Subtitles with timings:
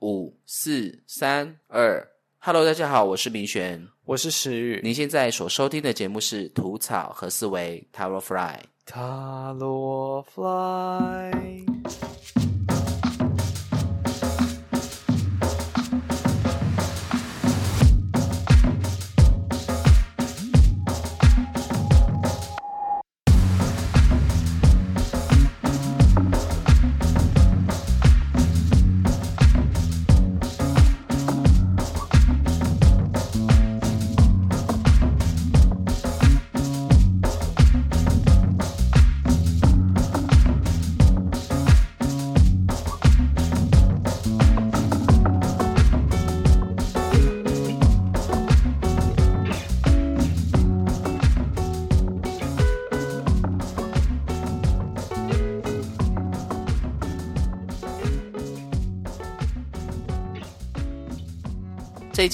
[0.00, 2.08] 五四三二
[2.38, 4.80] ，Hello，大家好，我是明璇，我是石宇。
[4.82, 8.58] 您现在所收听的节目是《吐草和思维》Tower Fly。
[8.86, 11.66] 塔罗 fly。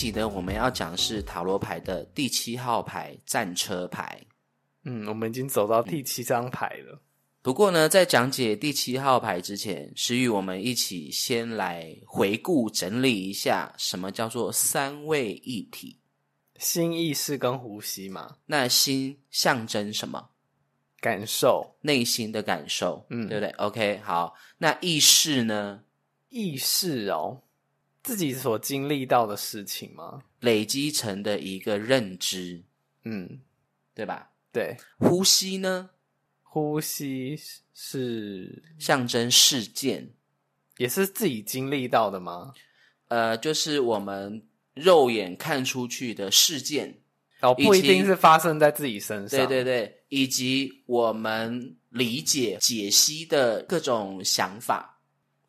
[0.06, 4.24] 集呢，我们要讲的是塔罗牌的第七号牌战车牌。
[4.84, 7.00] 嗯，我们已经走到第七张牌了。
[7.42, 15.98] 不过呢，在讲解第七号牌之前，是与我们一起先来回顾整理一下，什么叫做三位一体？
[16.58, 18.36] 心、意识跟呼吸嘛。
[18.46, 20.30] 那心象征什么？
[21.00, 24.34] 感受，内心的感受，嗯对不对？OK，好。
[24.58, 25.82] 那意识呢？
[26.28, 27.42] 意识哦，
[28.06, 30.22] 自己所经历到的事情吗？
[30.38, 32.62] 累积成的一个认知，
[33.02, 33.40] 嗯，
[33.92, 34.30] 对吧？
[34.52, 34.76] 对。
[34.98, 35.90] 呼吸呢？
[36.44, 37.36] 呼吸
[37.74, 40.10] 是象征事件，
[40.78, 42.54] 也是自己经历到的吗？
[43.08, 47.00] 呃，就是我们肉眼看出去的事件，
[47.40, 49.38] 哦，不一定是发生在自己身上。
[49.40, 54.95] 对对对，以及我们理解、解析的各种想法，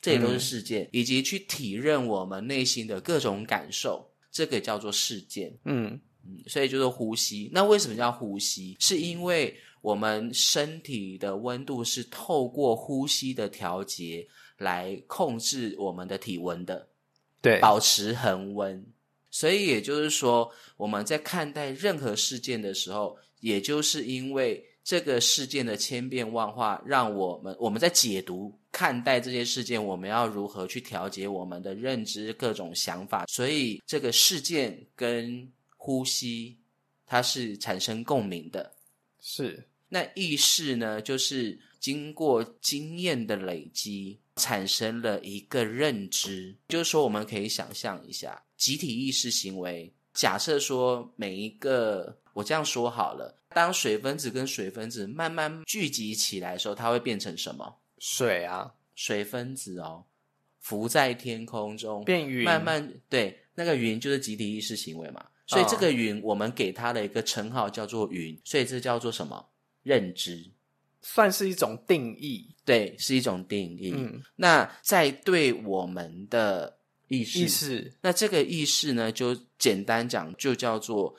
[0.07, 5.53] 这也都是事件，以及去体认我们内心的各种感受，这个叫做事件。
[5.65, 7.49] 嗯嗯，所以就是呼吸。
[7.53, 8.77] 那为什么叫呼吸？
[8.79, 16.87] 是因为我们身体的温度是透过呼吸的调节来控制我们的体温的。
[17.41, 18.85] 对，保持恒温。
[19.29, 33.25] 所以也就是说，我们在看待任何事件的时候，也就是因为这个事件的千变万化，让我们我们在解读看待这些事件，我们要如何去调节我们的认知、各种想法。
[33.27, 36.57] 所以这个事件跟呼吸，
[37.05, 38.71] 它是产生共鸣的。
[39.19, 46.55] 是那意识呢，就是经过经验的累积，产生了一个认知。
[46.69, 49.93] 就是说，我们可以想象一下，集体意识行为。
[50.13, 57.79] 假设说，每一个我这样说好了，当水分子跟水分子慢慢聚集起来的时候，它会变成什么？
[57.97, 60.03] 水啊，水分子哦，
[60.59, 65.25] 浮在天空中，变云，慢慢对那个云就是集体意识行为嘛。
[65.47, 69.49] 所以这个云，我们给它的一个称号叫做云，所以这叫做什么？
[69.81, 70.51] 认知。
[71.01, 72.53] 算是一种定义。
[72.63, 73.91] 对，是一种定义。
[73.95, 81.15] 嗯，那在对我们的意识，意识那这个意识呢，就简单讲，就叫做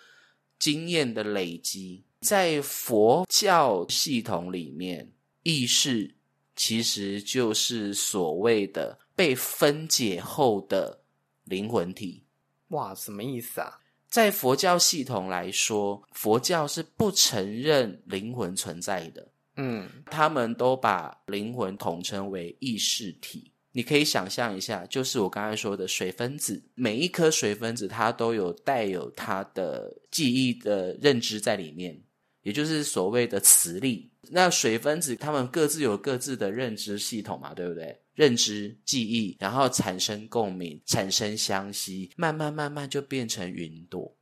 [0.56, 2.04] 经验的累积。
[2.20, 5.12] 在佛教系统里面，
[5.42, 6.14] 意识
[6.56, 11.00] 其实就是所谓的被分解后的
[11.44, 12.24] 灵魂体。
[12.68, 13.78] 哇，什么意思啊？
[14.08, 19.28] 在佛教系统来说，佛教是不承认灵魂存在的。
[19.56, 23.52] 嗯，他们都把灵魂统称为意识体。
[23.72, 32.00] 你可以想象一下，就是我刚才说的水分子，每一颗水分子它都有带有它的记忆的认知在里面，
[32.48, 34.10] 也就是所谓的磁力。
[34.30, 37.94] 那水分子它们各自有各自的认知系统嘛，对不对？
[38.14, 44.16] 认知、记忆，然后产生共鸣，产生相吸，慢慢慢慢就变成云朵。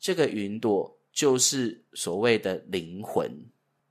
[0.00, 3.30] 这个云朵就是所谓的灵魂。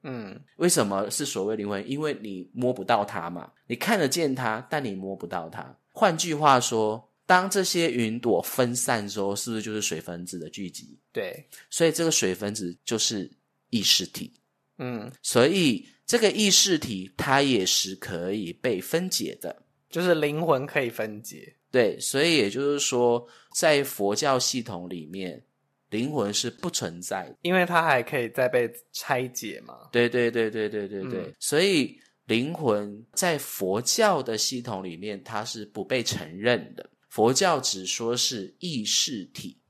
[0.01, 1.88] 嗯，为什么是所谓灵魂？
[1.88, 5.78] 因为你摸不到它嘛，你看得见它，但你摸不到它。
[5.91, 10.99] 换句话说，当这些云朵分散之后，是不是就是水分子的聚集？
[11.13, 13.29] 对，所以这个水分子就是
[13.72, 14.32] 意识体。
[14.78, 19.64] 嗯，所以这个意识体它也是可以被分解的。
[19.90, 21.56] 就是灵魂可以分解。
[21.70, 25.44] 对，所以也就是说，在佛教系统里面，
[25.90, 27.35] 灵魂是不存在的。
[27.41, 29.90] 因为它还可以再被拆解嘛。
[29.91, 36.90] 对对对对对对对，嗯所以灵魂在佛教的系统里面，它是不被承认的。
[37.09, 39.60] 佛教只说是意识体。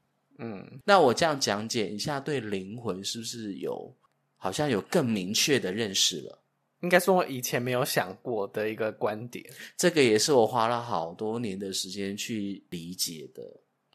[0.42, 3.96] 嗯，那我这样讲解一下，对灵魂是不是有
[4.36, 6.44] 好像有更明确的认识了？
[6.82, 9.46] 应该说我以前没有想过的一个观点。
[9.78, 13.44] 这个也是我花了好多年的时间去理解的。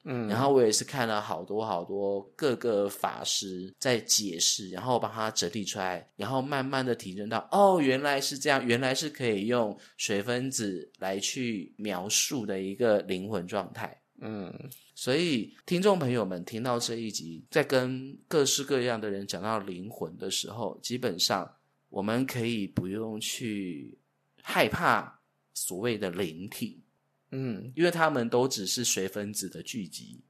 [0.09, 14.01] 嗯，然后我也是看了好多好多各个法师在解释，然后把它整理出来，然后慢慢的体认到，哦，原来是这样，原来是可以用水分子来去描述的一个灵魂状态。
[14.21, 14.55] 嗯，
[14.99, 21.55] 所以听众朋友们听到这一集，在跟各式各样的人讲到灵魂的时候，基本上
[21.91, 23.99] 我们可以不用去
[24.41, 25.21] 害怕
[25.53, 26.81] 所谓的灵体。
[27.33, 30.23] 嗯，因为他们都只是水分子的聚集，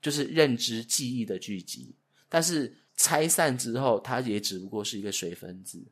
[0.00, 1.94] 就是认知记忆的聚集。
[2.26, 5.84] 但是拆散之后，它也只不过是一个水分子，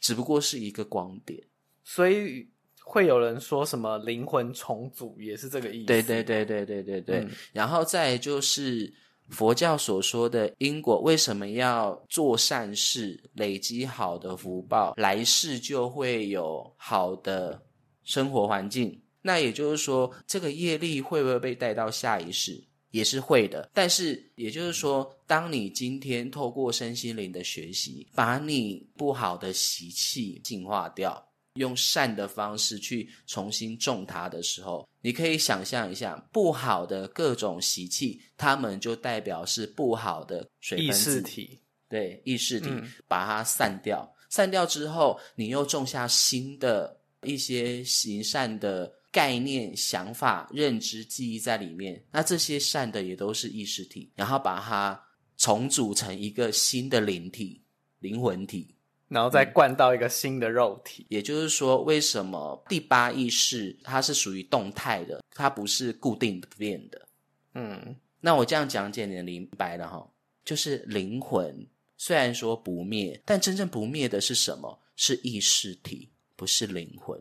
[0.00, 1.44] 只不过是一个光点。
[1.84, 2.48] 所以
[2.84, 5.86] 会有人说什么灵魂重组，也是这个意思。
[5.86, 7.16] 对对对对对对对。
[7.20, 8.92] 嗯然后再就是
[9.30, 17.60] 佛教所说的因果，为什么要做善事，累积好的福报，来世就会有好的
[18.04, 19.00] 生活环境？
[19.22, 22.62] 那也就是说，这个业力会不会被带到下一世？
[22.90, 41.60] 也是会的，但是也就是说，当你今天透过身心灵的学习，把你不好的习气净化掉，用善的方式去重新种它的时候，你可以想象一下，不好的各种习气，它们就代表是不好的水分子识体。
[41.88, 44.10] 对意识体，嗯把它散掉。
[44.28, 52.04] 散掉之后，你又种下新的一些行善的概念、想法、认知、记忆在里面。
[52.10, 55.00] 那这些善的也都是意识体，然后把它
[55.36, 57.62] 重组成一个新的灵体、
[58.00, 58.74] 灵魂体。
[59.08, 61.06] 然后再灌到一个新的肉体。
[61.08, 67.08] 也就是说，为什么第八意识它是属于动态的，它不是固定不变的？
[67.54, 70.10] 嗯那我这样讲解你能明白了哈，
[70.44, 71.66] 就是灵魂
[71.96, 74.80] 虽然说不灭，但真正不灭的是什么？
[74.96, 77.20] 是意识体，不是灵魂。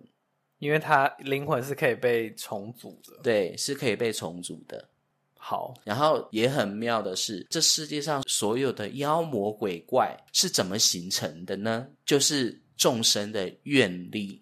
[0.59, 3.19] 因为它灵魂是可以被重组的。
[3.21, 4.89] 对，是可以被重组的。
[5.45, 11.85] 好，然后也很妙的是，这世界上所有的妖魔鬼怪是怎么形成的呢？
[12.05, 14.41] 就是众生的愿力，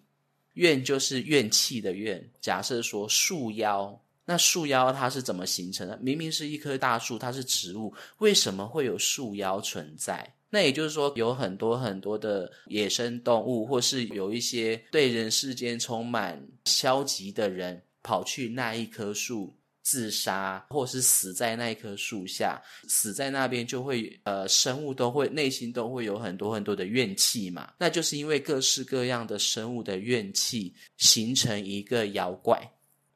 [0.52, 2.30] 怨就是怨气的怨。
[2.40, 5.98] 假设说树妖，那树妖它是怎么形成的？
[6.00, 10.32] 明明是一棵大树，它是植物，为什么会有树妖存在？
[10.50, 19.52] 那也就是说，有很多很多的野生动物，或是有一些对人世间充满消极的人，跑去那一棵树
[19.82, 27.72] 自杀，或是死在那一棵树下，死在那边就会呃，生物都会内心都会有很多很多的怨气嘛。
[27.78, 32.58] 那就是因为各式各样的生物的怨气形成一个妖怪，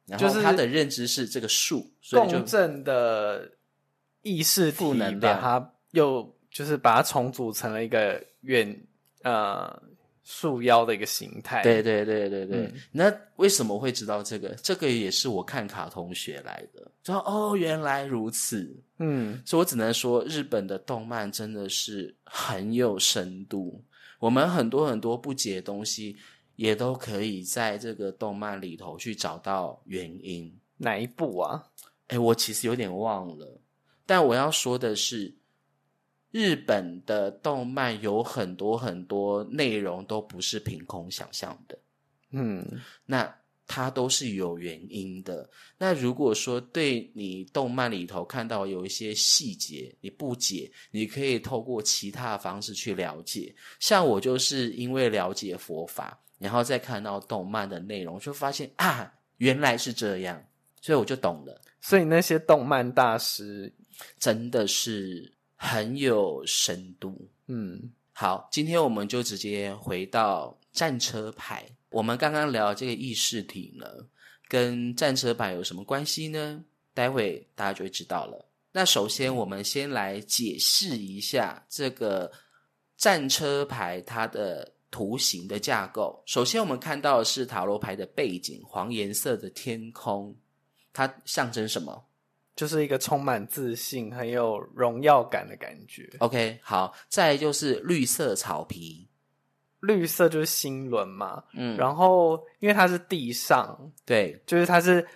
[0.06, 3.50] 然后就是他的认知是这个树，所以就共振的
[4.22, 8.76] 意识体负能量把它又就是把它重组成了一个怨
[9.22, 9.80] 呃
[10.28, 11.62] 树妖的一个形态。
[11.62, 14.48] 对对对对对，嗯那为什么会知道这个？
[14.60, 16.90] 这个也是我看卡通学来的。
[17.04, 18.76] 说哦，原来如此。
[18.98, 23.80] 嗯，所以我只能说，日本的动漫真的是很有深度。
[24.18, 26.16] 我们很多很多不解的东西，
[26.56, 30.52] 也都可以在这个动漫里头去找到原因。
[30.76, 31.62] 哪一部啊？
[32.08, 33.60] 哎，我其实有点忘了，
[34.04, 35.32] 但我要说的是，
[36.36, 41.78] 日本的动漫有很多很多内容都不是凭空想象的。
[42.32, 42.62] 嗯，
[43.06, 43.34] 那
[43.66, 45.48] 它都是有原因的。
[45.78, 53.56] 那如果说对你动漫里头看到有一些细节你不解，你可以透过其他的方式去了解。
[53.80, 60.44] 像我就是因为了解佛法，然后再看到动漫的内容，就发现啊，原来是这样，
[60.82, 63.72] 所以我就懂了，所以那些动漫大师，
[64.18, 67.28] 真的是很有深度。
[67.48, 71.66] 嗯好，今天我们就直接回到战车牌。
[71.90, 73.86] 我们刚刚聊这个意识体呢，
[74.48, 76.64] 跟战车牌有什么关系呢？
[76.94, 78.48] 待会大家就会知道了。
[78.72, 82.30] 那首先，我们先来解释一下这个
[82.96, 86.22] 战车牌它的图形的架构。
[86.26, 90.34] 首先，我们看到的是塔罗牌的背景，黄颜色的天空，
[90.92, 92.06] 它象征什么？
[92.56, 96.10] 就是一个充满自信、很有荣耀感的感觉。
[96.18, 99.06] OK，好，再来就是绿色草皮，
[99.80, 105.06] 绿色就是星轮嘛，嗯，然后因为它是地上，对，就是它是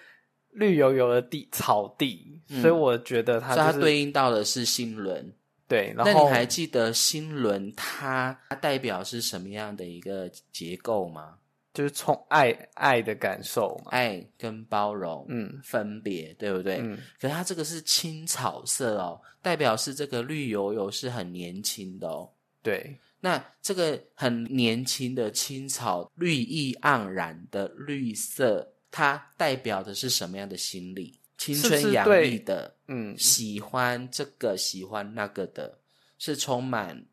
[0.51, 5.35] 绿油油的地草地，嗯所以我觉得它它对应到的是星轮。
[5.67, 5.95] 对。
[5.97, 11.37] 然后那你还记得星轮它它代表是什么样的一个结构吗？
[11.73, 13.93] 就是从爱爱的感受嘛。
[13.93, 16.79] 爱跟包容，嗯分别，对不对？
[16.79, 22.31] 嗯，可是它这个是青草色哦，代表是这个绿油油是很年轻的哦。
[22.63, 31.19] 对，那这个很年轻的青草，绿意盎然的绿色，它代表的是什么样的心理？
[31.39, 35.79] 青春洋溢的，嗯，喜欢这个，喜欢那个的，
[36.19, 37.07] 是充满，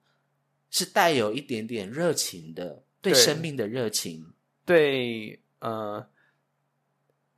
[0.69, 4.33] 是带有一点点热情的，对对生命的热情。
[4.67, 6.07] 对，呃，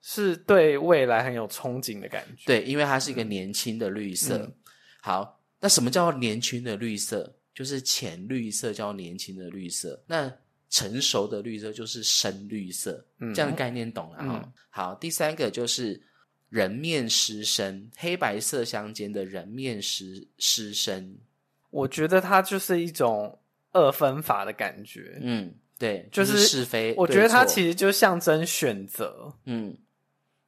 [0.02, 4.38] 是对未来很有憧憬的感觉。，对，因为它是一个年轻的绿色。
[4.38, 4.54] 嗯
[5.02, 7.34] 好，那什么叫年轻的绿色？
[7.54, 10.32] 就是浅绿色叫年轻的绿色，那
[10.70, 13.06] 成熟的绿色就是深绿色。
[13.20, 16.02] 嗯这样的概念懂了哈、嗯好，第三个就是
[16.50, 21.18] 人面狮身，黑白色相间的人面狮狮身。
[21.70, 23.40] 我觉得它就是一种
[23.72, 25.18] 二分法的感觉。
[25.22, 26.94] 嗯，对，就是是是非。
[26.96, 29.34] 我觉得它其实就象征选择。
[29.46, 29.76] 嗯，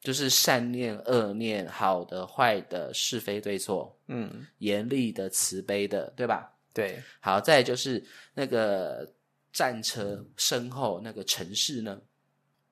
[0.02, 3.98] 就是善念、恶念、好的、坏的、是非对错。
[4.08, 6.54] 嗯，严厉的、慈悲的，对吧？
[6.74, 9.10] 对，好，再就是那个
[9.52, 12.02] 战车身后那个城市呢，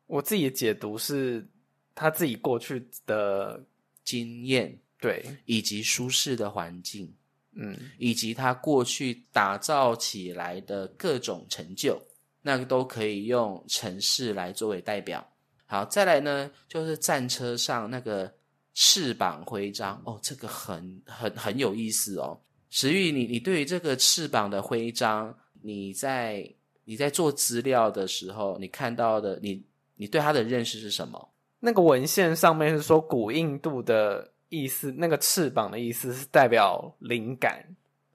[0.07, 1.45] 我自己的解读是
[1.93, 3.61] 他自己过去的
[4.03, 7.13] 经验对，以及舒适的环境，
[7.53, 12.01] 嗯以及他过去打造起来的各种成就，
[12.50, 15.24] 那个都可以用城市来作为代表。
[15.68, 18.34] 好，再来呢，就是战车上那个
[18.74, 22.39] 翅膀徽章哦，这个很很很有意思哦。
[22.72, 26.51] 石玉，你你对于这个翅膀的徽章，你在
[26.86, 29.63] 你在做资料的时候，你看到的，你
[29.96, 31.29] 你对它的认识是什么？
[31.60, 37.63] 那个文献上面是说古印度的意思，那个翅膀的意思是代表灵感，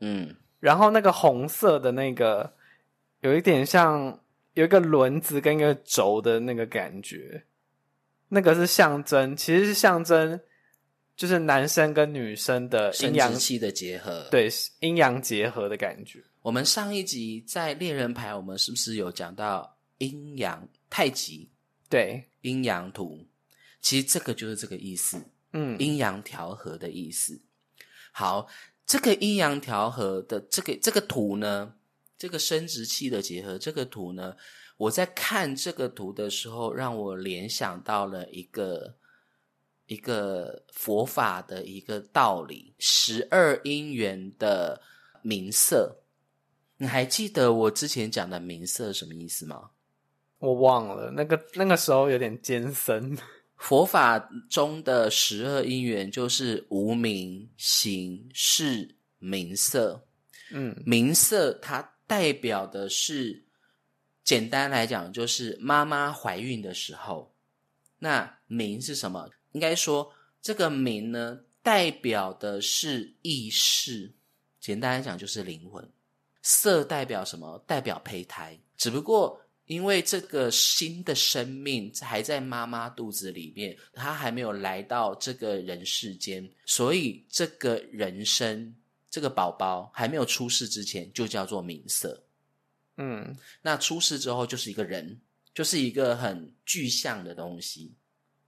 [0.00, 2.52] 嗯，然后那个红色的那个
[3.20, 4.18] 有一点像
[4.54, 7.44] 有一个轮子跟一个轴的那个感觉，
[8.28, 10.40] 那个是象征，其实是象征
[11.16, 14.48] 就是男生跟女生的生阴阳殖器的结合。，对
[14.80, 16.24] 阴阳结合的感觉。
[16.42, 21.50] 我们上一集在猎人牌，我们是不是有讲到阴阳太极
[21.88, 23.26] 对，阴阳图？
[23.80, 25.18] 其实这个就是这个意思，
[25.52, 27.40] 嗯，阴阳调和的意思。
[28.12, 28.46] 好，
[28.86, 31.74] 这个阴阳调和的这个这个图呢，
[32.16, 34.36] 这个生殖器的结合这个图呢，
[34.76, 38.96] 我在看这个图的时候，让我联想到了一个
[39.86, 44.80] 一个佛法的一个道理：十二因缘的
[45.22, 46.00] 名色。
[46.76, 49.70] 你还记得我之前讲的名色什么意思吗？
[50.38, 53.16] 我忘了那个那个时候有点艰深。
[53.56, 54.18] 佛法
[54.50, 60.04] 中的十二因缘就是无名、行、识、名色。
[60.50, 63.44] 嗯名色它代表的是，
[64.22, 67.34] 简单来讲就是妈妈怀孕的时候。
[67.98, 69.30] 那名是什么？
[69.52, 74.12] 应该说这个名呢，代表的是意识。
[74.60, 75.88] 简单来讲就是灵魂。
[76.42, 77.62] 色代表什么？
[77.66, 78.58] 代表胚胎。
[78.76, 88.74] 只不过因为这个新的生命还在妈妈肚子里面，他还没有来到这个人世间，所以这个人生
[89.14, 92.24] 这个宝宝还没有出世之前，就叫做冥色。
[92.96, 95.20] 嗯，那出世之后就是一个人，
[95.54, 97.92] 就是一个很具象的东西，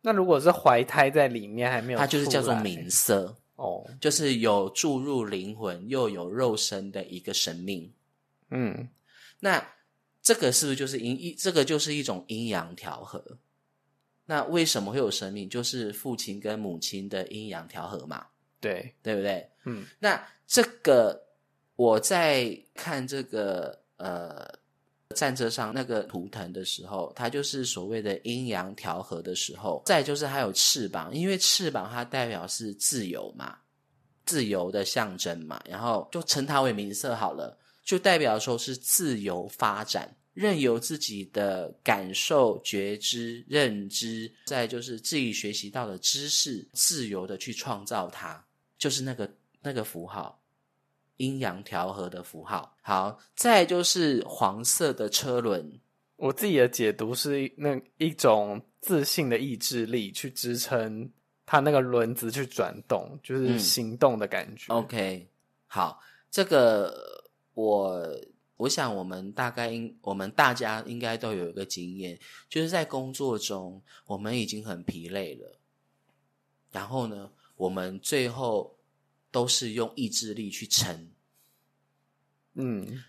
[0.00, 3.88] 那如果是怀胎在里面还没有，它就是叫做冥色，哦。
[4.00, 7.92] 就是有注入灵魂又有肉身的一个生命。
[8.50, 8.88] 嗯
[9.38, 9.64] 那
[10.20, 11.32] 这个是不是就是阴一？
[11.32, 13.38] 这个就是一种阴阳调和。
[14.25, 15.49] 那为什么会有生命？
[15.49, 18.26] 就是父亲跟母亲的阴阳调和嘛，
[18.60, 19.48] 对，对不对？
[19.64, 21.20] 嗯那这个
[21.76, 24.48] 我在看这个呃
[25.14, 29.82] 战车上那个图腾的时候，它就是所谓的阴阳调和的时候。
[29.86, 33.58] 再就是它有翅膀，因为翅膀它代表是自由嘛，
[34.25, 40.14] 自由的象征嘛，然后就称它为名色好了，就代表说是自由发展。
[40.34, 48.44] 任由自己的感受、觉知、认知，再就是自己学习到的知识，自由的去创造它，
[48.78, 49.30] 就是那个
[49.62, 50.40] 那个符号，
[51.16, 52.76] 阴阳调和的符号。
[52.83, 55.80] 好，再就是黄色的车轮，
[56.16, 61.11] 我自己的解读是那一种自信的意志力去支撑
[61.45, 64.73] 它那个轮子去转动，就是嗯行动的感觉。
[64.73, 65.28] OK，
[65.66, 68.06] 好，这个我
[68.56, 72.18] 我想我们大概应我们大家应该都有一个经验，
[72.49, 75.59] 就是在工作中我们已经很疲累了，
[76.71, 78.78] 然后呢，我们最后
[79.30, 81.08] 都是用意志力去撑，
[82.54, 83.02] 嗯，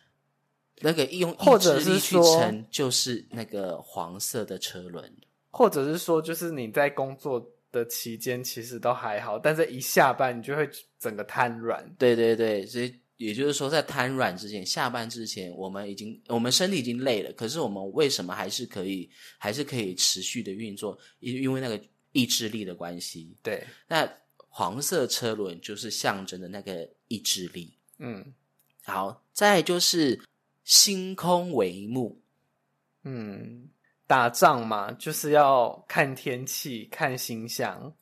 [0.79, 5.15] 那个用意志力去撑，就是那个黄色的车轮。
[5.49, 11.83] 或者是说，就是你在工作的期间其实都还好，但是一下班你就会整个瘫软。
[11.97, 20.95] 对对对，所以也就是说，在瘫软之前，下班之前，我们已经我们身体已经累了，可是我们为什么还是可以还是可以持续的运作？
[21.19, 23.35] 因因为那个意志力的关系。
[23.41, 24.07] 对，那
[24.57, 27.71] 黄色车轮就是象征的那个意志力。
[27.99, 28.33] 嗯
[28.83, 30.19] 好，再就是
[30.63, 32.19] 星空帷幕。
[33.03, 33.69] 嗯，
[34.07, 37.93] 打仗嘛，就是要看天气、看星象，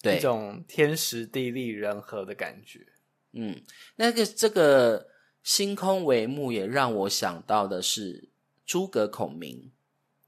[0.00, 2.80] 对一种天时地利人和的感觉。
[3.32, 3.60] 嗯，
[3.94, 5.06] 那个这个
[5.42, 8.26] 星空帷幕也让我想到的是
[8.64, 9.70] 诸葛孔明。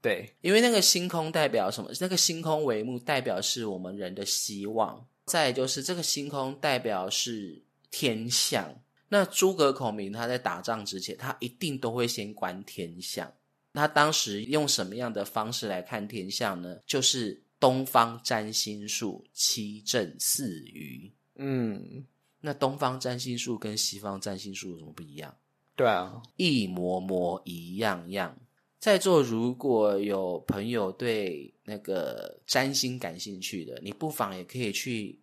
[0.03, 1.89] 对，因为那个星空代表什么？
[1.99, 5.03] 那个星空帷幕代表是我们人的希望。
[5.25, 7.61] 再就是这个星空代表是
[7.91, 8.75] 天象。
[9.09, 13.31] 那诸葛孔明他在打仗之前，他一定都会先观天象。
[13.73, 16.77] 他当时用什么样的方式来看天象呢？
[16.85, 21.11] 就是东方占星术七正四余。
[21.35, 22.05] 嗯，
[22.39, 25.35] 那东方占星术跟西方占星术有什么不一样？
[25.75, 28.37] 对啊，一模模一样样。
[28.83, 35.17] 在座如果有朋友对那个占星感兴趣的，你不妨也可以去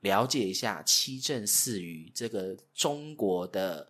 [0.00, 3.88] 了解一下七正四余这个中国的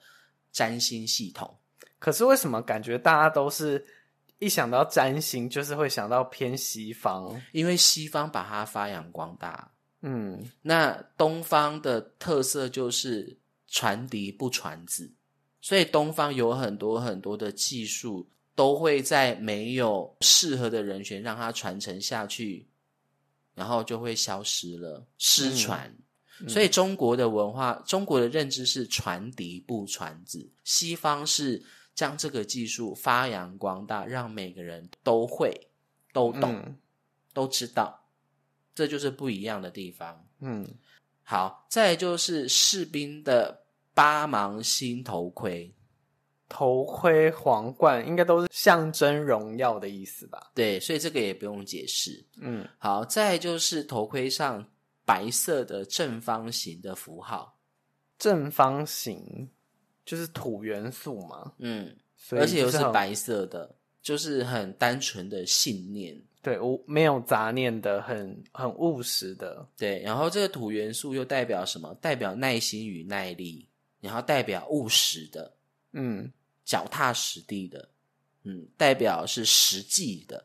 [0.52, 1.52] 占星系统。
[1.98, 3.84] 可是为什么感觉大家都是
[4.38, 7.42] 一想到占星，就是会想到偏西方？
[7.50, 9.72] 因为西方把它发扬光大，
[10.02, 15.10] 嗯那东方的特色就是传嫡不传子，
[15.60, 22.66] 所以东方有很多很多的技术都会在没有适合的人选让它传承下去，
[23.54, 25.96] 然后就会消失了，失传。
[26.48, 35.68] 所以中国的文化，中国的认知是传嫡不传子，西方是将这个技术发扬光大，让每个人都会、
[36.12, 36.76] 都懂、嗯
[37.32, 38.08] 都知道，
[38.74, 40.26] 这就是不一样的地方。
[40.40, 40.66] 嗯，
[41.22, 45.72] 好，再就是士兵的八芒星头盔，
[46.48, 50.50] 头盔、皇冠应该都是象征荣耀的意思吧？
[50.54, 52.24] 对，所以这个也不用解释。
[52.40, 54.66] 嗯好，再就是头盔上
[55.04, 57.58] 白色的正方形的符号，
[58.18, 59.48] 正方形
[60.04, 61.94] 就是土元素嘛，嗯，
[62.30, 66.20] 而且又是白色的，就是很单纯的信念。
[66.40, 69.68] 对，无没有杂念的，很很务实的。
[69.76, 71.92] 对，然后这个土元素又代表什么？
[72.00, 73.68] 代表耐心与耐力，
[74.00, 75.52] 然后代表务实的，
[75.92, 76.32] 嗯
[76.68, 77.88] 脚踏实地的，
[78.44, 80.44] 嗯，代表是实际的。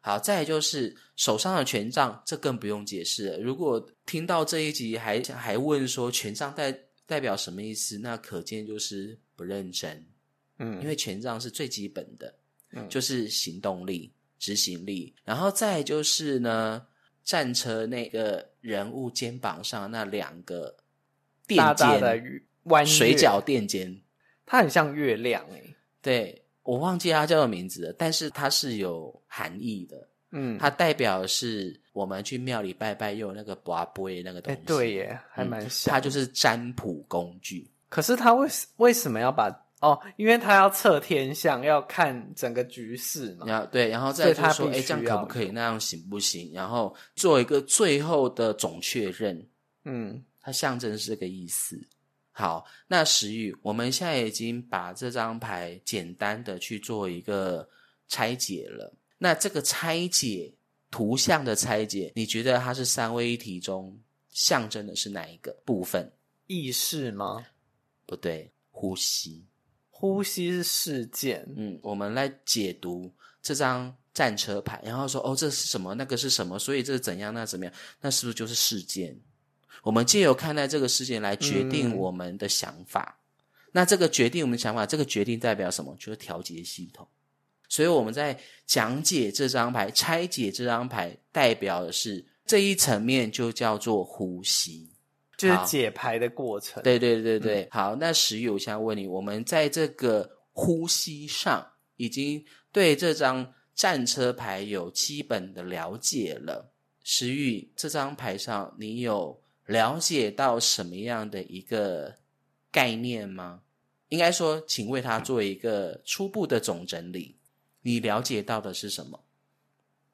[0.00, 3.38] 好，再来就是手上的权杖，这更不用解释了。
[3.38, 6.72] 如果听到这一集还还问说权杖代
[7.04, 10.06] 代表什么意思，那可见就是不认真，
[10.58, 12.34] 嗯，因为权杖是最基本的，
[12.72, 15.14] 嗯就是行动力、执行力。
[15.22, 16.86] 然后再来就是呢，
[17.22, 20.74] 战车那个人物肩膀上那两个
[21.46, 22.22] 垫大大肩的
[22.62, 24.00] 弯水饺垫肩，
[24.46, 25.76] 它很像月亮诶。
[26.00, 35.92] 对我忘记它叫什么名字了，但是它是有含义的，嗯，它代表的是我们去庙里拜拜用那个卜杯那个东哎西，，对耶，还嗯蛮像。
[35.92, 37.70] 它就是占卜工具。
[37.88, 39.48] 可是他为为什么要把
[39.80, 39.98] 哦？
[40.16, 43.46] 因为他要测天象，要看整个局势嘛。
[43.46, 45.50] 然后对，然后再说，哎，这样可不可以？
[45.50, 46.50] 那样行不行？
[46.52, 49.46] 然后做一个最后的总确认，
[49.84, 51.80] 嗯它象征是这个意思。
[52.38, 57.66] 好，那石宇，我们现在已经把这张牌简单的去做一个
[58.08, 58.94] 拆解了。
[59.16, 60.52] 那这个拆解
[60.90, 66.12] 图像的拆解，你觉得它是三位一体中象征的是哪一个部分？
[66.46, 67.42] 意识吗？
[68.04, 69.46] 不对，呼吸。
[69.88, 71.42] 呼吸是事件。
[71.56, 75.94] 嗯，我们来解读这张战车牌，然后说哦，这是什么？
[75.94, 76.58] 那个是什么？
[76.58, 77.32] 所以这是怎样？
[77.32, 77.72] 那怎么样？
[78.02, 79.18] 那是不是就是事件？
[79.82, 83.18] 我们借由看待这个事件来决定嗯我们的想法。
[83.72, 85.94] 那这个决定我们的想法，这个决定代表什么？
[85.98, 87.06] 就是调节系统。
[87.68, 94.88] 所以我们在讲解这张牌、拆解这张牌，代表的是这一层面，就叫做呼吸。
[95.36, 96.82] 就是解牌的过程。
[96.82, 106.72] 对对对对，好，那石宇，我想问你，我们在这个呼吸上已经对这张战车牌有基本的了解了。
[107.04, 112.16] 石宇，这张牌上你有了解到什么样的一个
[112.70, 113.62] 概念吗？
[114.08, 117.36] 应该说，请为他做一个初步的总整理。
[117.82, 119.22] 你了解到的是什么？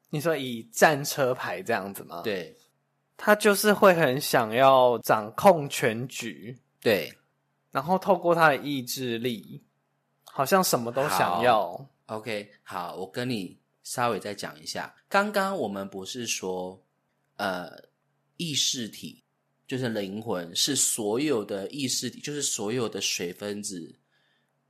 [0.09, 2.55] 你说以战车牌这样子吗？，对
[3.17, 7.11] 他就是会很想要掌控全局，对，
[7.71, 9.63] 然后透过他的意志力，
[10.23, 11.89] 好像什么都想要。
[12.07, 14.93] OK，好，我跟你稍微再讲一下。
[15.07, 16.83] 刚刚我们不是说，
[17.37, 17.85] 呃，
[18.37, 19.22] 意识体
[19.67, 23.93] 就是灵魂，是所有的意识体，就是所有的水分子，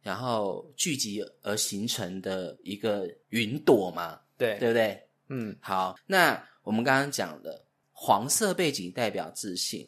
[0.01, 5.01] 然后聚集而形成的一个云朵嘛，对对不对？
[5.29, 9.87] 嗯好，那我们刚刚讲的黄色背景代表自信，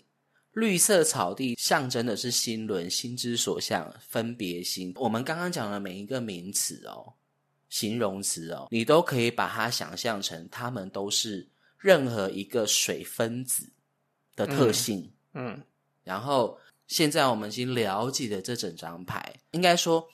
[0.54, 4.92] 绿色草地象征的是心轮、心之所向、分别心。
[4.96, 7.14] 我们刚刚讲的每一个名词哦，
[7.70, 13.70] 形容词哦，你都可以把它想象成，它们都是任何一个水分子
[14.36, 15.12] 的特性。
[15.34, 15.62] 嗯
[16.04, 20.08] 然后现在我们已经了解了这整张牌，应该说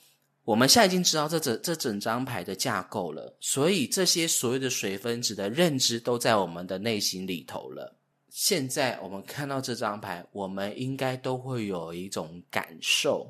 [0.44, 7.96] 我们现在已经知道这整这整张牌的架构了，所以这些所有的水分子的认知都在我们的内心里头了。
[8.30, 13.30] 现在我们看到这张牌，我们应该都会有一种感受，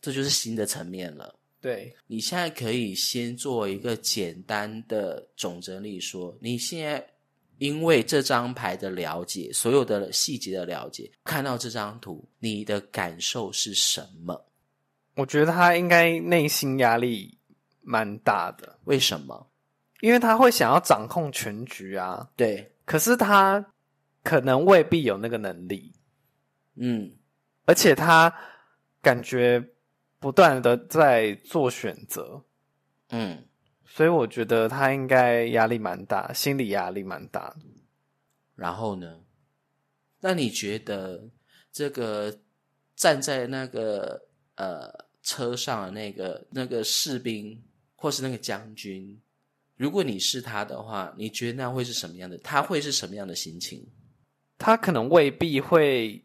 [0.00, 1.34] 这就是新的层面了。
[1.60, 7.06] 对，你现在可以先做一个简单的总整理说，你现在
[7.58, 14.46] 因为这张牌的了解，所有的细节的了解，看到这张图，你的感受是什么？
[15.14, 17.36] 我觉得他应该内心压力
[17.82, 19.50] 蛮大的，为什么？
[20.00, 23.72] 因为他会想要掌控全局啊，对，可是他
[24.22, 25.92] 可能未必有那个能力，
[26.76, 27.10] 嗯，
[27.64, 28.32] 而且他
[29.02, 29.70] 感觉
[30.20, 32.44] 不断的在做选择，
[33.10, 33.44] 嗯，
[33.90, 37.66] 所以我觉得他应该压力蛮大，心理压力蛮大的。
[38.54, 39.20] 然后呢？
[40.20, 41.28] 那你觉得
[41.72, 42.38] 这个
[42.94, 47.62] 站在那个呃车上的那个那个士兵，
[47.96, 49.20] 或是那个将军，
[49.76, 52.36] 如果你是他的话，你觉得那会是什么样的？
[52.38, 53.86] 他会是什么样的心情？
[54.58, 56.24] 他可能未必会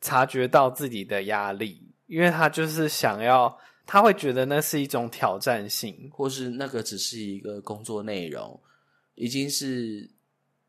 [0.00, 3.58] 察觉到自己的压力，因为他就是想要，
[3.92, 6.10] 他会觉得那是一种挑战性。
[6.10, 8.58] 或是那个只是一个工作内容，
[9.16, 10.08] 已经是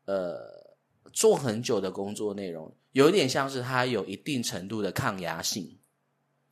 [0.04, 0.76] 呃
[1.10, 5.78] 做很久的工作内容，有点像是他有一定程度的抗压性。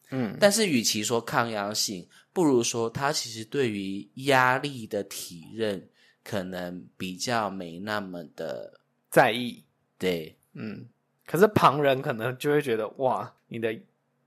[0.09, 5.87] 嗯，但是，与其说抗压性，不如说他其实对于压力的体认
[6.25, 8.81] 可能比较没那么的
[9.11, 9.63] 在意。
[9.99, 10.35] 对。
[10.55, 10.87] 嗯，
[11.27, 13.79] 可是旁人可能就会觉得哇，你的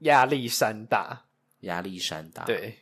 [0.01, 1.24] 压力山大。
[1.65, 2.43] 压力山大。
[2.45, 2.75] 对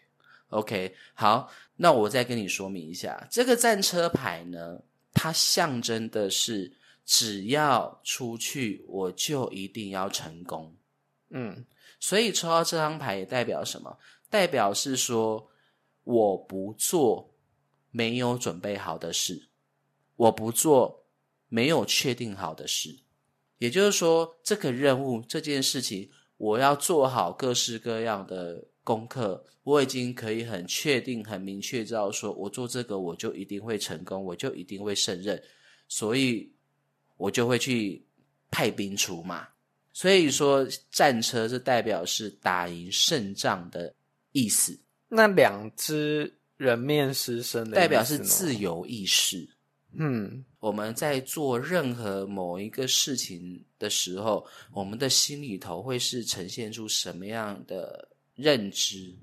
[0.48, 6.72] ，OK，好，那我再跟你说明一下，这个战车牌呢，它象征的是
[7.04, 10.74] 只要出去，我就一定要成功。
[11.32, 11.66] 嗯
[12.00, 13.98] 所以抽到这张牌也代表什么？
[14.30, 15.50] 代表是说
[16.04, 17.34] 我不做
[17.92, 19.48] 没有准备好的事，
[20.16, 21.06] 我不做
[21.48, 23.00] 没有确定好的事。
[23.58, 29.46] 也就是说，这个任务这件事情，我要做好各式各样的功课。
[29.64, 35.42] 我已经可以很确定、很明确知道，说我做这个我就一定会成功，我就一定会胜任，
[35.88, 36.52] 所以
[37.16, 38.06] 我就会去
[38.52, 39.48] 派兵出马。
[39.94, 43.94] 所以说，战车是代表是打赢胜仗的
[44.32, 48.56] 意思，那两只人面狮身的代表是自。
[48.56, 49.48] 由意识。
[49.96, 59.16] 嗯我们在做任何某一个事情的时候，我们的心里头会是呈现出什么样的认知？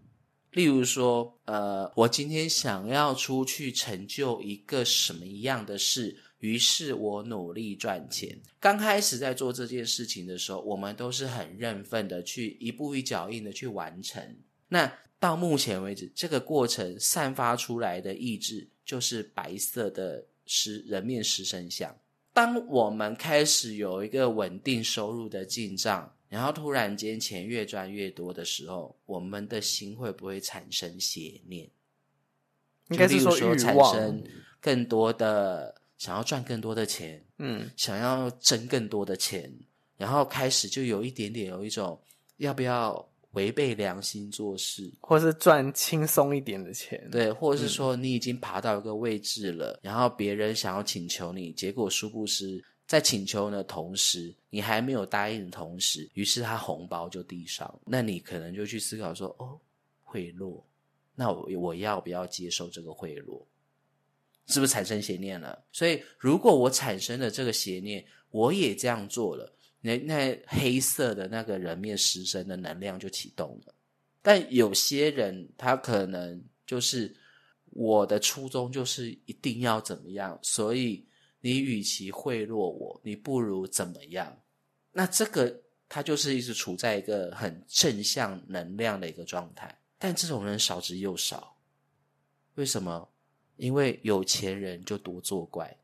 [0.52, 8.36] 例如说，呃，我今天想要出去成就一个什么样的事，于是我努力赚钱。
[8.58, 14.36] 刚开始在做这件事情的时候，我们都是很认份的去一步一脚印的去完成。
[14.66, 21.94] 那到目前为止，这个过程散发出来的意志就是白色的狮人面狮身像。
[22.32, 31.68] 当我们开始有一个稳定收入的进账，然后突然间钱越赚越多的时候，我们的心会不会产生邪念？
[32.88, 33.76] 应该是说产。
[33.92, 34.24] 生
[34.62, 39.50] 更多的想要赚更多的钱，嗯想要挣更多的钱，
[39.96, 41.98] 然后开始就有一点点有一种
[42.36, 59.56] 要不要违背良心做事，或是赚轻松一点的钱。，对，或者是说你已经爬到一个位置了，然后别人想要请求你，结果殊不知在请求的同时，你还没有答应的同时，于是他红包就递上，那你可能就去思考说，哦，
[60.02, 60.60] 贿赂，
[61.14, 63.40] 那我我要不要接受这个贿赂？
[64.46, 65.56] 是不是产生邪念了？
[65.70, 73.74] 所以如果我产生了这个邪念，我也这样做了，那那黑色的那个人面狮身的能量就启动了。
[74.20, 77.14] 但有些人他可能就是
[77.66, 81.06] 我的初衷就是一定要怎么样，所以
[81.40, 84.40] 你与其贿赂我，你不如怎么样？
[84.92, 91.56] 那这个他就是一直处在一个很正向能量的一个状态，但这种人少之又少。
[92.54, 93.08] 为什么？
[93.56, 95.76] 因为有钱人就多作怪，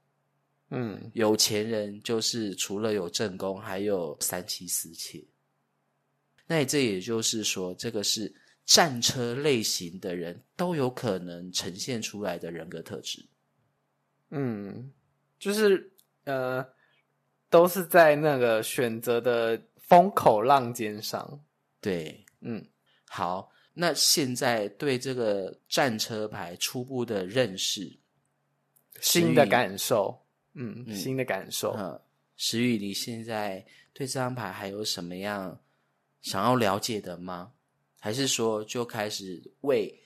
[0.71, 5.23] 嗯有钱人就是除了有正宫，还有三妻四妾。
[6.47, 13.25] 那这也就是说，这个是战车类型的人都有可能呈现出来的人格特质。
[14.31, 14.91] 嗯，
[15.39, 15.93] 就是
[16.25, 16.67] 呃，
[17.49, 21.41] 都是在那个选择的风口浪尖上。
[21.81, 22.67] 对，嗯
[23.09, 27.99] 好，那现在对这个战车牌初步的认识，
[29.01, 31.75] 新的感受，嗯，嗯新的感受。
[31.79, 32.01] 嗯，
[32.37, 35.61] 石宇，你现在对这张牌还有什么样
[36.23, 37.53] 想要了解的吗？
[38.01, 40.03] 还是说就开始为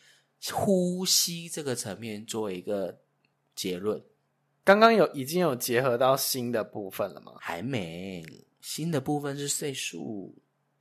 [0.52, 3.00] 呼吸这个层面做一个
[3.54, 4.02] 结论？
[4.70, 7.32] 刚刚有已经有结合到新的部分了吗？
[7.40, 8.24] 还没，
[8.60, 10.32] 新的部分是岁数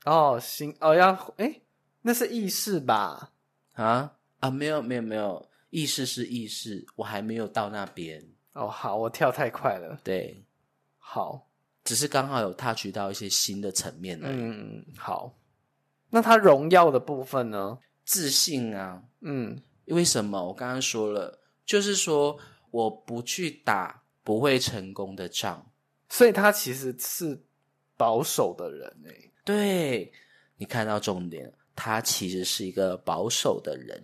[0.06, 1.63] 哦，新哦要诶，
[2.04, 3.32] 那是意识吧？
[3.73, 8.23] 啊啊，没有没有没有，意识是意识，我还没有到那边。
[8.54, 9.99] 哦，好，我跳太快了。
[10.04, 10.45] 对，
[10.99, 11.47] 好，
[11.84, 14.36] 只是刚好有 touch 到一些新的层面而已。
[14.38, 15.36] 嗯，好。
[16.12, 17.80] 那它荣耀的部分呢？
[18.06, 20.45] 自信啊，嗯为什么？
[20.45, 22.38] 我刚刚说了，就是说
[22.71, 25.71] 我不去打不会成功的仗。
[26.10, 27.41] 所以他其实是
[27.95, 29.32] 保守的人诶。
[29.43, 30.12] 对
[30.58, 34.03] 你看到重点，他其实是一个保守的人。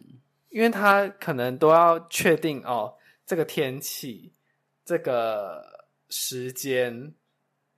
[0.49, 2.93] 因为他可能都要确定哦，
[3.25, 4.32] 这个天气、
[4.86, 7.13] 这个时间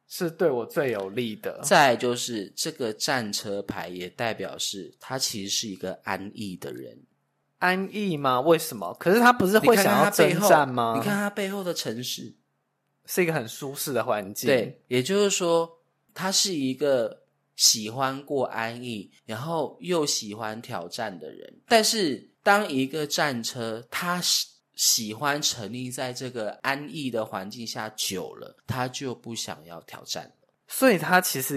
[0.08, 1.60] 是对我最有利的。
[1.64, 7.02] 再就是这个战车牌也代表是他其实是一个安逸的人。
[7.60, 8.40] 安逸吗？
[8.42, 8.94] 为什么？
[9.00, 10.94] 可是他不是会想要征战吗？
[10.96, 12.36] 你看他背后的城市，
[13.06, 14.48] 是一个很舒适的环境。
[14.48, 15.80] 对，也就是说，
[16.14, 17.24] 他是一个
[17.56, 21.62] 喜欢过安逸，然后又喜欢挑战的人。
[21.68, 30.32] 但是，当一个战车，他喜喜欢沉溺在这个安逸的环境下久了，他就不想要挑战了。
[30.68, 31.56] 所以他其实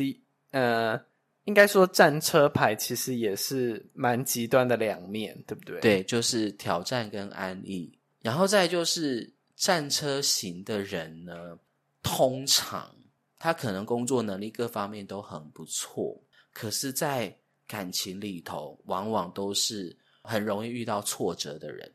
[0.52, 0.98] 呃，
[1.44, 11.58] 应该说战车牌其实也是蛮极端的两面，对不对？，对，就是挑战跟安逸，然后再就是战车型的人呢，
[12.02, 12.94] 通常
[13.38, 16.22] 他可能工作能力各方面都很不错，
[16.52, 17.34] 可是，在
[17.66, 21.92] 感情里头，往往都是很容易遇到挫折的人。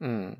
[0.00, 0.36] 嗯，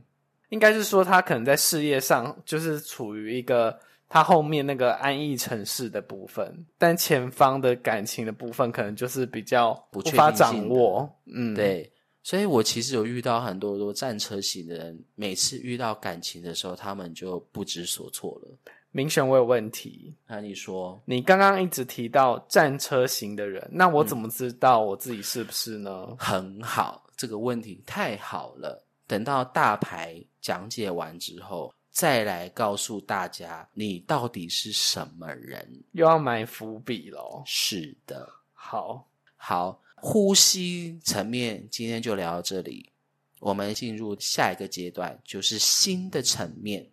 [0.51, 11.11] 应该是说他可能在事业上就是处于一个他后面那个安逸城市的部分，但前方的感情的部分可能就是比较不无法确定性掌握。
[11.27, 11.93] 嗯，，对，
[12.23, 18.59] 所以我其实有遇到很多多战车型的人，每次遇到感情的时候，他们就不知所措了。
[18.91, 20.15] 明显我有问题。
[20.27, 26.17] 那你说，你刚刚一直提到战车型的人，那我怎么知道我自己是不是呢？
[26.19, 28.83] 很好，这个问题太好了。
[29.07, 35.83] 等到大牌讲解完之后，再来告诉大家你到底是什么人。
[35.91, 37.43] 又要埋伏笔喽。
[37.45, 39.05] 是的，好，
[39.37, 42.93] 好，呼吸层面今天就聊到这里，
[43.41, 46.89] 我们进入下一个阶段，就是新的层面。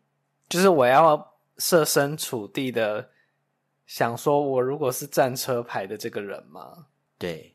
[0.50, 3.08] 就是我要设身处地的
[3.86, 6.88] 想说，我如果是战车牌的这个人吗？
[7.20, 7.55] 对，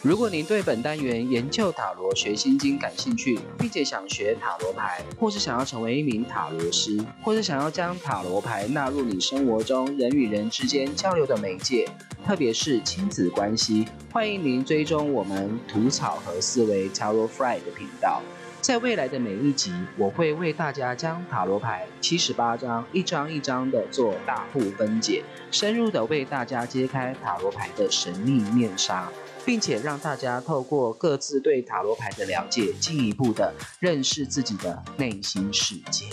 [0.00, 11.88] 如果您对本单元研究塔罗学心经感兴趣，并且想学塔罗牌，或是想要成为一名塔罗师，或是想要将塔罗牌纳入你生活中人与人之间交流的媒介，
[12.24, 18.22] 特别是亲子关系，欢迎您追踪我们吐草和思维 Tarot Fry 的频道。
[18.60, 29.08] 在未来的每一集，我会为大家将塔罗牌七十八张一张一张的做大户分解，深入的为大家揭开塔罗牌的神秘面纱，
[29.48, 36.04] 并且让大家透过各自对塔罗牌的了解，进一步的认识自己的内心世界。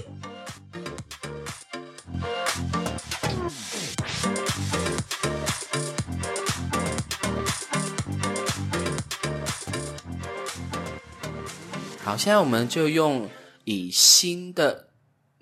[12.05, 13.29] 好，现在我们就用
[13.65, 14.91] 以新的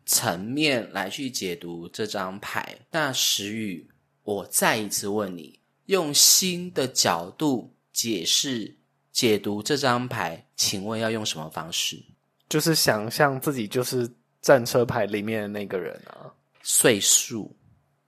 [0.04, 2.80] 层面来去解读这张牌。
[2.90, 3.88] 那石宇，
[4.24, 8.76] 我再一次问你，用新的角度解释、
[9.12, 12.04] 解读这张牌，请问要用什么方式？
[12.50, 16.34] 就是想象自己就是战车牌里面的那个人啊。
[16.62, 17.54] 岁数，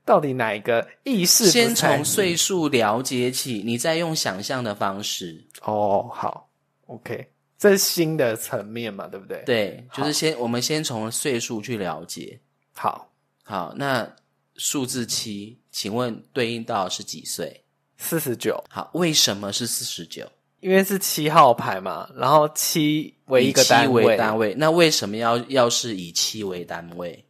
[0.05, 5.43] 到底哪一个意识先从岁数了解起，你再用想象的方式。
[5.63, 6.49] 哦，好
[6.85, 12.39] ，OK，这是新的层面嘛，对不对？，对，就是先我们先从岁数去了解。
[12.73, 13.11] 好，
[13.43, 14.09] 好，那
[14.55, 17.64] 数字七，请问对应到是几岁？
[18.05, 20.25] 四十九，好，为什么是四十九？
[20.59, 27.23] 因为是七号牌嘛，然后七为一个单位，为单位，那为什么要要是以七为单位？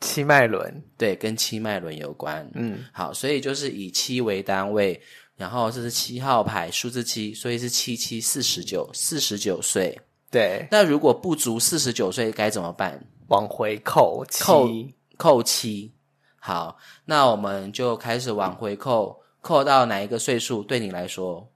[0.00, 2.48] 七脉轮，对，跟七脉轮有关。
[2.54, 5.00] 嗯，好，所以就是以七为单位，
[5.36, 9.98] 然后这是七号牌，数字七，所以是七七四十九，四十九岁。
[10.30, 13.02] 对，那如果不足四十九岁该怎么办？
[13.28, 15.92] 往回扣扣七扣七。
[16.38, 20.62] 好，那我们就开始往回扣，扣到哪一个岁数？
[20.62, 21.50] 对你来说，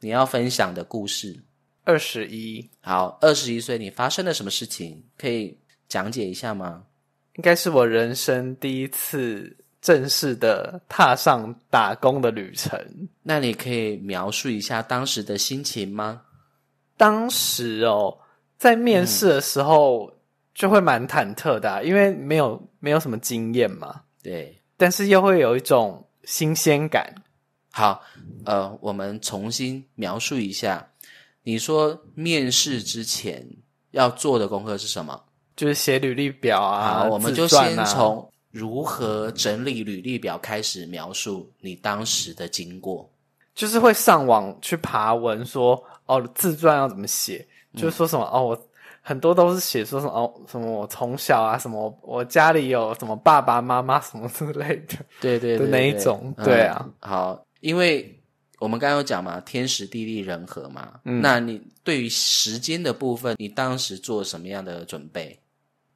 [0.00, 1.42] 你要分享的故事。
[1.84, 5.02] 二十一，好，二十一岁，你发生了什么事情？
[5.16, 5.56] 可以
[5.88, 6.82] 讲解一下吗？
[7.34, 12.80] 应该是我人生第一次正式的踏上打工的旅程。
[13.22, 16.22] 那你可以描述一下当时的心情吗？
[16.96, 18.18] 当时哦，
[18.58, 20.12] 在面试的时候
[20.54, 27.14] 就会蛮忐忑的啊、因为没有没有什么经验嘛，对，但是又会有一种新鲜感。
[27.76, 28.00] 好，
[28.46, 30.88] 呃，我们重新描述一下。
[31.42, 33.46] 你说面试之前
[33.90, 35.22] 要做的功课是什么？
[35.54, 43.06] 就是写履历表啊，好，我们就先从如何整理履历表开始描述你当时的经过。
[43.54, 48.66] 就是会上网去爬文说哦，自传要怎么写，嗯就是说什么哦，我
[49.02, 54.96] 很多都是写说什么哦，什么我从小啊，什么我家里有什么爸爸妈妈什么之类的。
[55.20, 56.82] 对对的那一种对啊。
[56.82, 58.16] 嗯好，因为
[58.60, 61.00] 我们刚刚有讲嘛，天时地利人和嘛。
[61.04, 65.36] 嗯那你对于时间的部分，你当时做什么样的准备？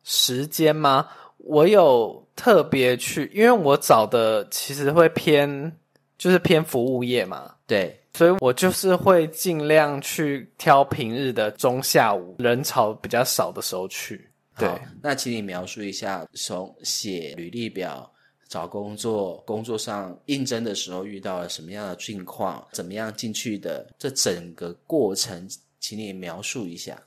[0.02, 1.06] 时间吗？
[1.36, 5.72] 我有特别去，因为我找的其实会偏，
[6.18, 14.28] 就是偏服务业嘛，对，所以我就是会尽量去挑平日的中下午人潮比较少的时候去。
[14.58, 14.68] 对，
[15.00, 18.12] 那请你描述一下从写履历表、
[18.50, 27.00] 找工作、工作上应征的时候遇到了什么样的境况，怎么样进去的，这整个过程，请你描述一下。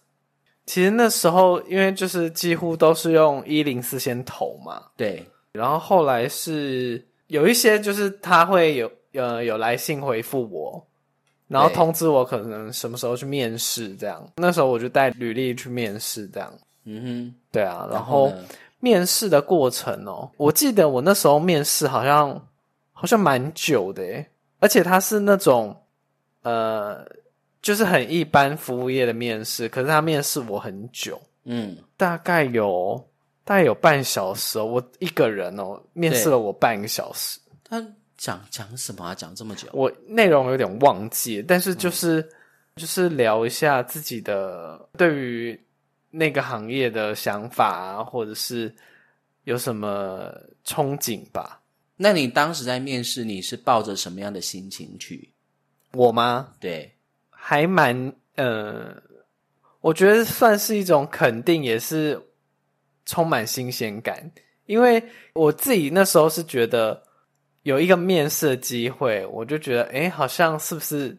[0.66, 10.88] 其实那时候因为就是几乎都是用一零四先投嘛，对，然后后来是有一些就是他会有呃有来信回复我，
[11.50, 14.26] 然后通知我可能什么时候去面试这样。
[14.38, 16.58] 那时候我就带履历去面试这样。
[16.86, 18.46] 嗯哼对啊，哼，然后呢
[18.84, 22.48] 面试的过程哦，我记得我那时候面试好像
[22.92, 25.74] 好像蛮久的诶，而且他是那种
[26.42, 27.08] 呃，
[27.62, 33.02] 就是很一般服务业的面试，可是他面试我很久，嗯，大概有
[33.46, 37.82] 大概有半小时哦，我一个人哦，面试了我半个小时，他
[38.18, 39.16] 讲讲什么啊？
[39.16, 39.66] 讲这么久？
[39.72, 42.22] 我内容有点忘记，但是就是、
[42.76, 45.58] 就是聊一下自己的对于
[46.16, 48.72] 那个行业的想法啊，或者是
[49.46, 50.32] 有什么
[50.64, 51.60] 憧憬吧。
[51.96, 55.34] 那你当时在面试，你是抱着什么样的心情去？
[55.94, 56.54] 我吗？
[56.60, 56.94] 对，
[57.32, 58.96] 还蛮呃，
[59.82, 62.22] 我觉得算是一种肯定，也是
[63.06, 64.32] 充满新鲜感。
[64.68, 67.02] 因为我自己那时候是觉得
[67.64, 71.18] 有一个面试的机会，我就觉得诶，好像是不是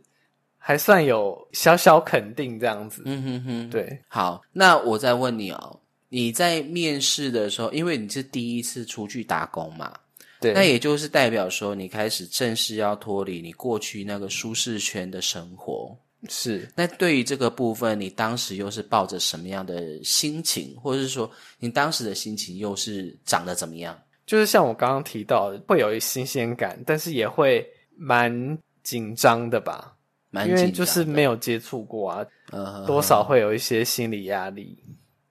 [0.66, 3.02] 还算有小小肯定这样子？
[3.04, 3.70] 嗯哼哼，。
[3.70, 9.92] 对，好，那我再问你哦，你在面试的时候，因为你是第一次出去打工嘛，
[10.40, 15.94] 对，那也就是代表说你开始正式要脱离你过去那个舒适圈的生活。
[16.30, 23.94] 是那对于这个部分，你当时又是抱着什么样的心情，或者是说你当时的心情又是长得怎么样？
[24.24, 27.62] 就是像我刚刚提到的，会有一新鲜感，但是也会
[27.94, 29.93] 蛮紧张的吧，因
[30.34, 34.76] 蛮紧张的为就是没有接触过啊，呃多少会有一些心理压力。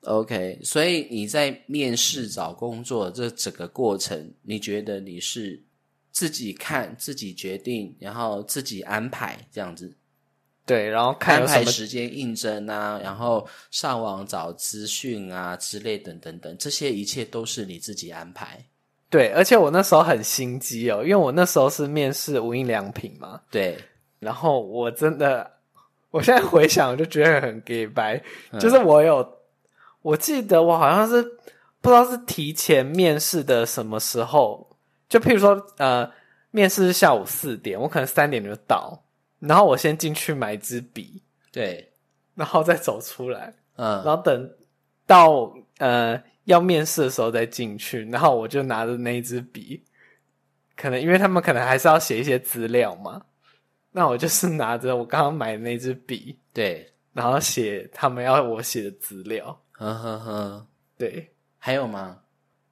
[0.06, 5.62] OK，所以你在面试找工作这整个过程，你觉得你是
[6.12, 9.96] 自己看、自己决定，然后自己安排这样子，
[10.66, 18.60] 对，然后看安排时间应征啊，然后上网找资讯啊之类等等等，这些一切都是你自己安排。
[19.10, 23.78] 对，而且我那时候很心机哦，因为我那时候是面试无印良品嘛，对，
[24.24, 25.52] 然后我真的，
[26.12, 29.38] 我现在回想我就觉得很 gay 白，嗯就是我有，
[30.02, 31.22] 我记得我好像是
[31.82, 34.78] 不知道是提前面试的什么时候，
[35.10, 36.10] 就譬如说呃，
[36.52, 39.04] 面试是下午四点，我可能三点就到，
[39.40, 41.22] 然后我先进去买支笔，
[41.52, 41.92] 对，
[42.36, 44.50] 然后再走出来，嗯，然后等
[45.06, 49.84] 到呃要面试的时候再进去，然后我就拿着那一支笔，
[50.76, 53.22] 可能因为他们可能还是要写一些资料嘛，
[53.94, 59.58] 那我就是拿着我刚刚买的那支笔，对，然后写他们要我写的资料。
[59.72, 60.68] 呵呵呵，
[60.98, 62.20] 对，还有吗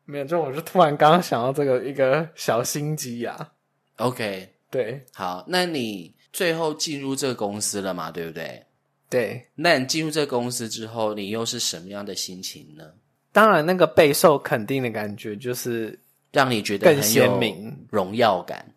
[0.05, 3.51] 没有，就我就突然刚刚想到这个一个小心机呀、
[3.97, 8.65] ？OK，对，好，那你最后进入这个公司了嘛，对不对？
[9.09, 12.83] 对，那你进入这个公司之后，你又是什么样的心情呢？
[13.31, 15.97] 当然那个备受肯定的感觉就是
[16.31, 18.70] 让你觉得更很有鲜明荣耀感。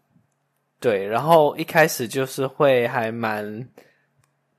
[0.85, 3.67] 对，然后一开始就是会还蛮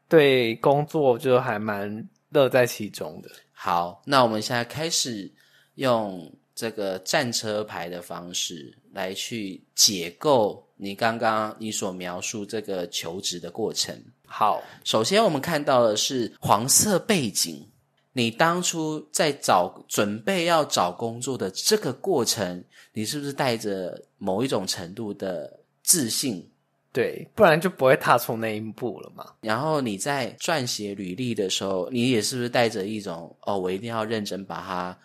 [0.09, 3.29] 对工作就还蛮乐在其中的。
[3.51, 5.31] 好，那我们现在开始
[5.75, 13.95] 用这个战车牌的方式来去解构你刚刚你所描述这个求职的过程。
[14.25, 17.69] 好，首先，我们看到的是黄色背景。
[18.13, 22.63] 你当初在找准备要找工作的这个过程，
[22.93, 26.45] 你是不是带着某一种程度的自信？
[26.91, 29.33] 对，不然就不会踏出那一步了嘛。
[29.41, 34.97] 然后你在撰写履历的时候，你也是不是带着一种哦，我一定要认真把它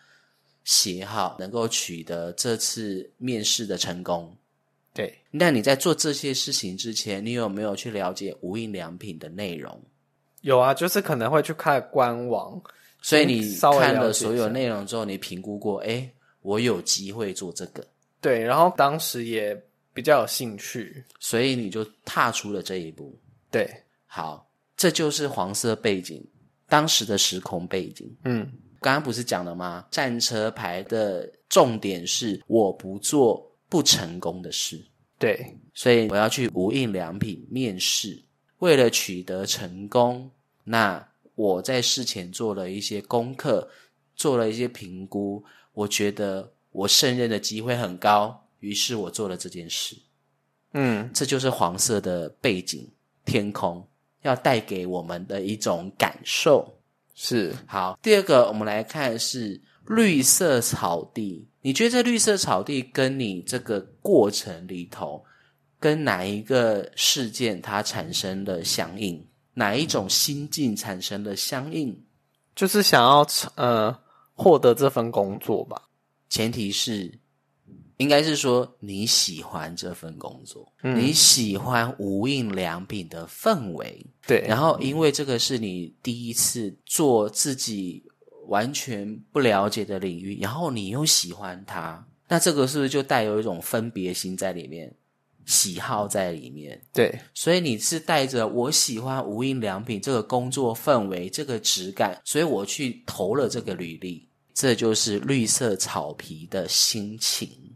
[0.65, 4.37] 写好，能够取得这次面试的成功？
[4.95, 9.81] 对，那你在做这些事情之前，你有没有去了解无印良品的内容？
[10.43, 12.61] 有啊，就是可能会去看官网，
[13.03, 16.09] 所以你看了所有内容之后，你评估过，哎，
[16.43, 17.85] 我有机会做这个，
[18.21, 19.61] 对，然后当时也
[19.93, 21.05] 比较有兴趣。
[21.19, 23.19] 所以你就踏出了这一步。
[23.51, 23.69] 对，
[24.07, 26.25] 好，这就是黄色背景，
[26.69, 28.15] 当时的时空背景。
[28.25, 29.87] 嗯，刚刚不是讲了吗？
[29.91, 34.81] 战车牌的重点是我不做不成功的事，
[35.19, 38.23] 对，所以我要去无印良品面试。
[38.59, 40.31] 为了取得成功，
[40.65, 43.69] 那我在事前做了一些功课，
[44.15, 49.97] 做了一些评估，我觉得我胜任的机会很高，于是我做了这件事。
[50.73, 52.89] 嗯，这就是黄色的背景
[53.25, 53.87] 天空
[54.23, 56.77] 要带给我们的一种感受。
[57.15, 61.47] 是好，第二个我们来看是绿色草地。
[61.61, 65.23] 你觉得这绿色草地跟你这个过程里头，
[65.79, 69.27] 跟哪一个事件它产生了相应？
[69.53, 72.03] 哪一种心境产生了相应？
[72.55, 73.95] 就是想要呃
[74.33, 75.89] 获得这份工作吧。
[76.31, 77.19] 前提是，
[78.01, 88.03] 应该是说你喜欢这份工作，你喜欢无印良品的氛围，对，然后因为这个是你第一次做自己
[88.47, 94.91] 完全不了解的领域，然后你又喜欢它，那这个是不是就带有一种分别心在里面，
[95.45, 96.81] 喜好在里面？
[96.95, 107.70] 对，所以你是带着我喜欢无印良品这个工作氛围、这个质感，所以我去投了这个履历，这就是绿色草皮的心情、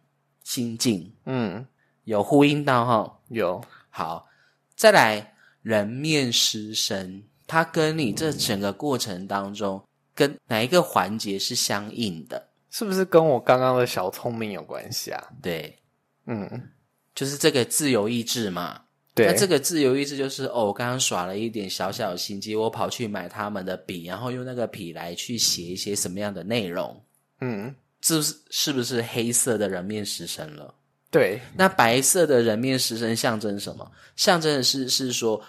[0.45, 1.67] 心境，嗯，
[2.05, 3.19] 有呼应到哈。
[3.31, 4.29] 有，好，
[4.77, 9.83] 再来人面狮身，它跟你这整个过程当中，
[10.15, 12.51] 跟哪一个环节是相应的？
[12.71, 15.33] 是不是跟我刚刚的小聪明有关系啊？
[15.43, 15.79] 对，
[16.27, 16.71] 嗯，
[17.15, 18.83] 就是这个自由意志嘛。
[19.15, 27.01] 对，那这个自由意志就是哦，我刚刚耍了一点小小的心机，我跑去买他们的笔，然后用那个笔来去写一些什么样的内容，
[27.41, 27.73] 嗯，
[28.05, 30.75] 这是是不是黑色的人面食神了？
[31.11, 33.91] 对，那白色的人面食神象征什么？
[34.15, 35.41] 象征的是是说，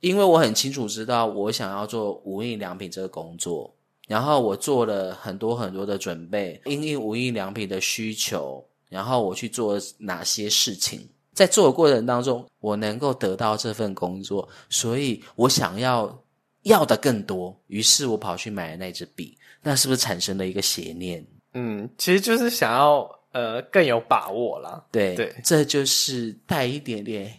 [0.00, 3.70] 因为我很清楚知道我想要做无印良品这个工作，
[4.08, 16.18] 然后我做了很多很多的准备，因应无印良品的需求，然后我去做哪些事情，在做的过程当中，我能够得到这份工作，所以我想要
[16.62, 21.22] 要的更多，于是我跑去买了那支笔，那是不是产生了一个邪念？
[21.54, 24.84] 嗯，其实就是想要呃更有把握啦。
[24.92, 25.34] 对对。
[25.42, 27.32] 这就是带一点点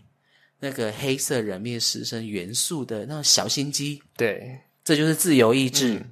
[0.59, 6.11] 那个黑色人面狮身元素的那种小心机，对，这就是自由意志，嗯。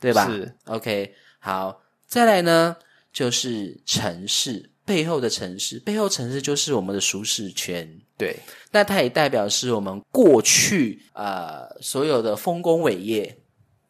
[0.00, 0.30] 对吧？
[0.30, 0.54] 是。
[0.66, 2.76] OK，好，再来呢，
[3.12, 8.36] 就是城市背后的城市，背后城市就是我们的舒适圈，对，
[8.70, 13.38] 那它也代表是我们过去呃所有的丰功伟业。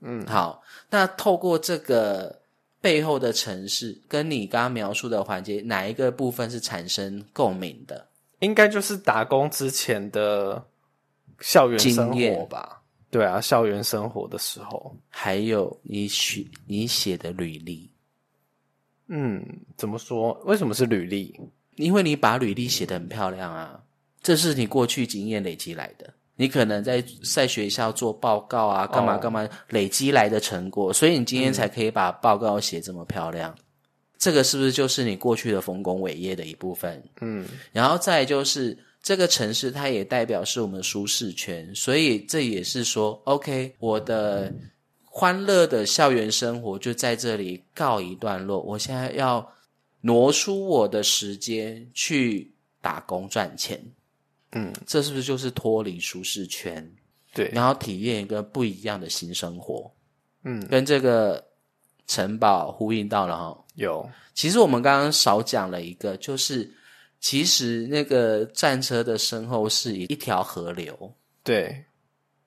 [0.01, 2.38] 嗯，好，那透过这个
[2.89, 8.09] 背后的城市，跟你刚刚描述的环节，哪一个部分是产生共鸣的？
[8.39, 10.65] 应该就是打工之前的
[11.39, 12.83] 校园生活吧？
[13.11, 17.91] 对啊，校园生活的时候，还有你写你写的履历，
[19.09, 19.45] 嗯，
[19.77, 20.33] 怎么说？
[20.47, 21.39] 为什么是履历？
[21.77, 23.79] 因为你把履历写得很漂亮啊，
[24.23, 26.15] 这是你过去经验累积来的。
[26.41, 33.53] 你可能在在学校做报告啊，干嘛哦干嘛累积来的成果，所以你今天才可以把报告写这么漂亮。
[34.17, 37.03] 这个是不是就是你过去的丰功伟业的一部分？
[37.21, 44.53] 嗯，然后再就是这个城市，它也代表是我们舒适圈，所以这也是说，OK，我的
[45.05, 48.61] 欢乐的校园生活就在这里告一段落。
[48.61, 49.53] 我现在要
[50.03, 53.81] 挪出我的时间去打工赚钱。
[54.53, 56.91] 嗯，这是不是就是脱离舒适圈，
[57.35, 59.93] 对，然后体验一个不一样的新生活？
[60.45, 61.45] 嗯，跟这个
[62.07, 63.65] 城堡呼应到了哈。
[63.75, 66.69] 有，其实我们刚刚少讲了一个，就是
[67.21, 71.85] 其实那个战车的身后是一条河流，对，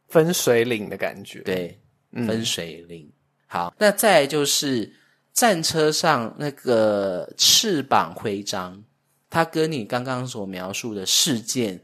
[0.08, 1.80] 分水岭的感觉，，对，
[2.12, 2.28] 嗯。
[2.28, 3.10] 分水岭。
[3.48, 4.94] 好，那再来就是
[5.34, 8.82] 战车上那个翅膀徽章，
[9.30, 11.82] 它跟你刚刚所描述的事件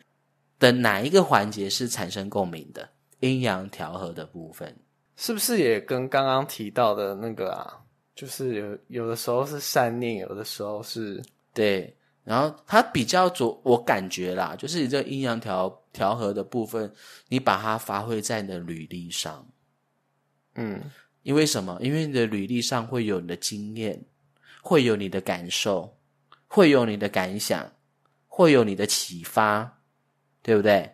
[0.59, 2.89] 的哪一个环节是产生共鸣的？
[3.19, 4.75] 阴阳调和的部分。
[5.15, 7.81] 是不是也跟刚刚提到的那个啊，
[8.15, 11.19] 就是有有的时候是善念，有的时候是
[11.53, 16.93] 对，然后它比较着，我感觉啦，就是你这个阴阳调调和的部分，
[17.29, 19.47] 你把它发挥在你的履历上。
[20.53, 20.81] 嗯
[21.23, 21.77] 因为什么？
[21.81, 24.01] 因为你的履历上会有你的经验，
[24.61, 25.97] 会有你的感受，
[26.47, 27.69] 会有你的感想，
[28.27, 29.76] 会有你的启发，
[30.47, 30.89] 对不对？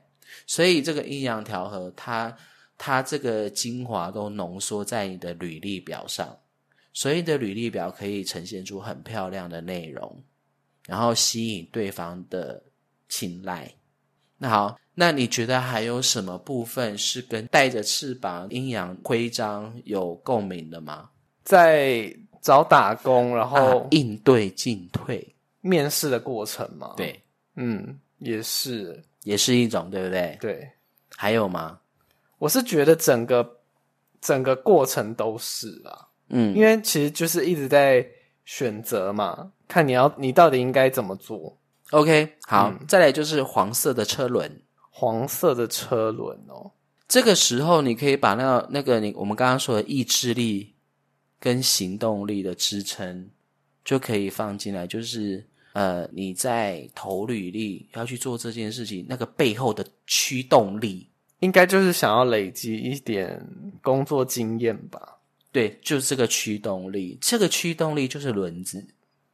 [0.48, 2.36] 所以这个阴阳调和，它
[2.76, 6.36] 它这个精华都浓缩在你的履历表上，
[6.92, 10.24] 所以你的履历表可以呈现出很漂亮的内容，
[10.88, 12.64] 然后吸引对方的
[13.08, 13.72] 青睐。
[14.40, 21.12] 那好，那你觉得还有什么部分是跟带着翅膀、阴阳徽章有共鸣的吗？
[21.44, 27.22] 在找打工，然后啊、应对进退，面试的过程嘛，，对，
[27.56, 30.38] 嗯，也是，也是一种，对不对？
[30.40, 30.72] 对，
[31.16, 31.80] 还有吗？
[32.40, 33.60] 我是觉得整个
[34.22, 38.06] 整个过程都是啦，嗯，因为其实就是一直在
[38.46, 41.58] 选择嘛，看你要你到底应该怎么做。
[41.92, 44.62] OK，好，嗯再来就是黄色的车轮。
[44.96, 46.72] 黄色的车轮哦，
[47.08, 50.76] 这个时候，你可以把那个那个你我们刚刚说的意志力
[51.40, 53.28] 跟行动力的支撑，
[53.84, 54.86] 就可以放进来。
[54.86, 61.08] 就是呃，你在投履历要去做这件事情，那个背后的驱动力，
[61.40, 63.44] 应该就是想要累积一点
[63.82, 65.18] 工作经验吧。
[65.52, 67.18] 对，就是这个驱动力。
[67.22, 68.86] 这个驱动力就是轮子。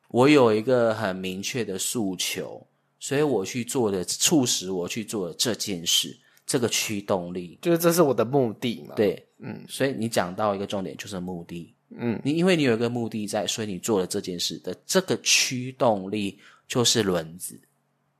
[0.09, 2.65] 我有一个很明确的诉求，
[2.99, 7.57] 所以我去做的，促使我去做的这件事，这个驱动力。
[7.61, 11.73] 就是这是我的目的嘛。，对，嗯所以你讲到一个重点，就是目的。
[11.91, 17.59] 嗯，你因为你有一个目的在，所以你做了这件事的这个驱动力就是轮子，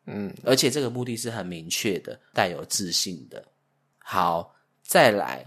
[0.05, 3.43] 嗯，而且这个目的是很明确的，带有自信的。
[3.99, 5.45] 好，再来，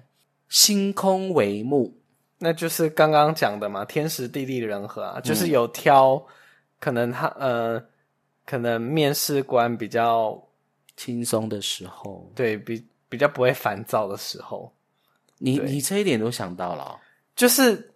[0.48, 1.92] 星空帷幕，
[2.38, 6.24] 那就是刚刚讲的嘛，天时地利人和啊，嗯就是有挑，
[6.78, 7.84] 可能他呃，
[8.46, 10.40] 可能面试官比较
[10.96, 14.72] 轻松的时候，对比比较不会烦躁的时候，
[15.38, 16.94] 你你这一点都想到了哦、
[17.34, 17.91] 就是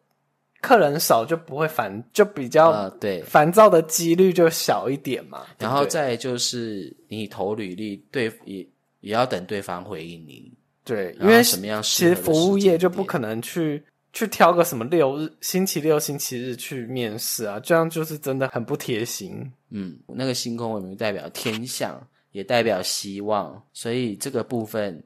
[0.67, 3.23] 客人少就不会烦，就比较呃，对。
[3.23, 5.47] 烦躁的几率就小一点嘛。
[5.57, 8.67] 对然后再就是你投履历，对也
[9.01, 10.53] 也要等对方回应你，
[10.83, 13.81] 对，因为什么样其实服务业就不可能去
[14.13, 19.49] 去挑个什么六日、星期六、星期日去面试啊，这样就是真的很不贴心。
[19.71, 25.01] 嗯，那个星空为名代表天象，也代表希望，所以这个部分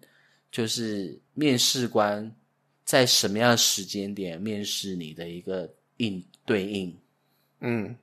[0.51, 2.35] 就是面试官
[2.91, 6.93] 在什么样的时间点面试你的一个应对应。
[7.61, 7.95] 嗯，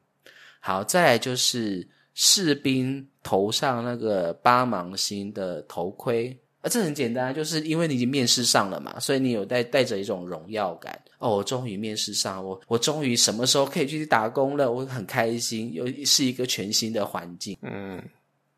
[0.62, 6.30] 好，再来就是士兵头上那个八芒星的头盔，
[6.62, 10.98] 啊，这很简单，就是因为你已经面试上了嘛，所以你有带带着一种荣耀感。
[11.18, 14.72] 哦，我终于面试上，我我终于什么时候可以去打工了？
[14.72, 17.58] 我很开心，又是一个全新的环境。
[17.62, 18.02] 嗯，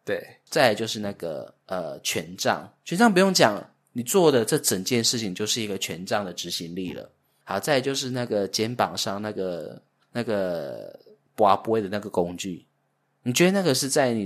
[0.06, 3.60] 对，再来就是那个呃权杖，权杖不用讲，
[4.00, 7.12] 你做的这整件事情就是一个权杖的执行力了。
[7.43, 9.82] 好，再就是那个肩膀上那个
[10.14, 10.97] 那个
[11.36, 12.66] 拔波的那个工具，
[13.24, 14.26] 你觉得那个是在你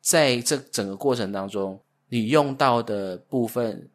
[0.00, 1.76] 在这整个过程当中
[2.08, 3.90] 你用到的部分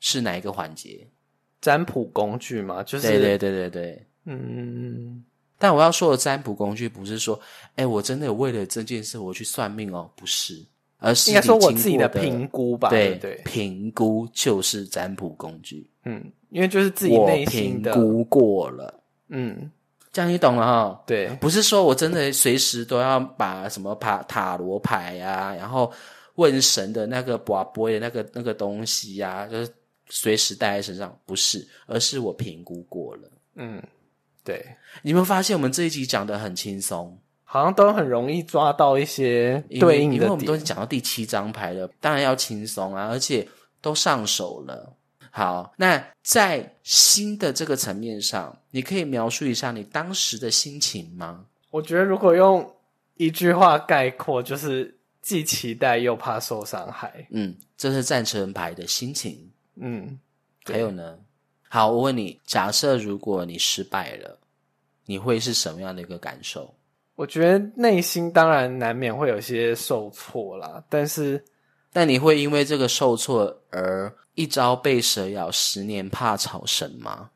[0.00, 1.06] 是哪一个环节？
[1.60, 4.06] 占卜工具嘛，就是对对对对对。
[4.24, 5.24] 嗯，
[5.56, 7.40] 但我要说的占卜工具不是说，
[7.76, 10.66] 哎，我真的有为了这件事我去算命哦，不是，
[10.98, 19.70] 而是应该说我自己的评估吧，对评估就是占卜工具，嗯，因为就是自己我内心的，评估过了，嗯，
[20.12, 21.02] 这样你懂了哈？
[21.06, 25.92] 对，不是说我真的随时都要把什么塔塔罗牌啊，然后
[26.34, 29.72] 问神的那个卜卜的那个那个东西呀、就是
[30.08, 33.30] 随时带在身上，不是，而是我评估过了。
[33.54, 33.82] 嗯，
[34.42, 34.64] 对，
[35.02, 37.16] 你有没有发现我们这一集讲的很轻松？
[37.50, 43.48] 好像都很容易抓到一些对应的因为我们都是，讲到第七张牌了，当然要轻松啊，而且
[43.80, 44.94] 都上手了。
[45.30, 51.46] 好，那在新的这个层面上，你可以描述一下你当时的心情吗？
[51.70, 52.70] 我觉得如果用
[53.16, 57.26] 一句话概括，就是既期待又怕受伤害。
[57.30, 59.50] 嗯，这是战车牌的心情。
[59.76, 60.18] 嗯，
[60.66, 61.18] 还有呢？
[61.70, 64.38] 好，我问你，假设如果你失败了，
[65.06, 66.74] 你会是什么样的一个感受？
[67.18, 71.44] 我觉得内心当然难免会有些受挫啦，但是
[71.92, 77.28] 但你会因为这个受挫而一朝被蛇咬，十年怕草绳吗？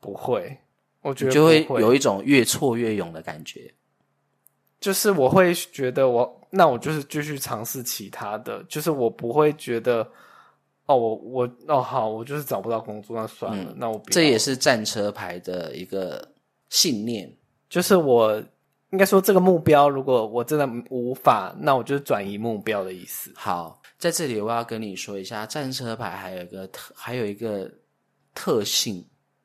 [0.00, 0.58] 不会，
[1.02, 3.72] 我觉得你就会有一种越挫越勇的感觉。
[4.80, 10.00] 就是我会觉得我那我就是继续尝试其他的，就是我不会觉得
[10.86, 16.28] 哦我我哦好我就是找不到工作那算了，那我这也是战车牌的一个
[16.70, 17.32] 信念。
[17.70, 18.42] 就是我
[18.90, 23.30] 应该说这个目标，如果我真的无法，那我就是转移目标的意思。
[23.36, 27.70] 好，在这里我要跟你说一下，战车牌还有一个特还有一个
[28.34, 29.04] 特性，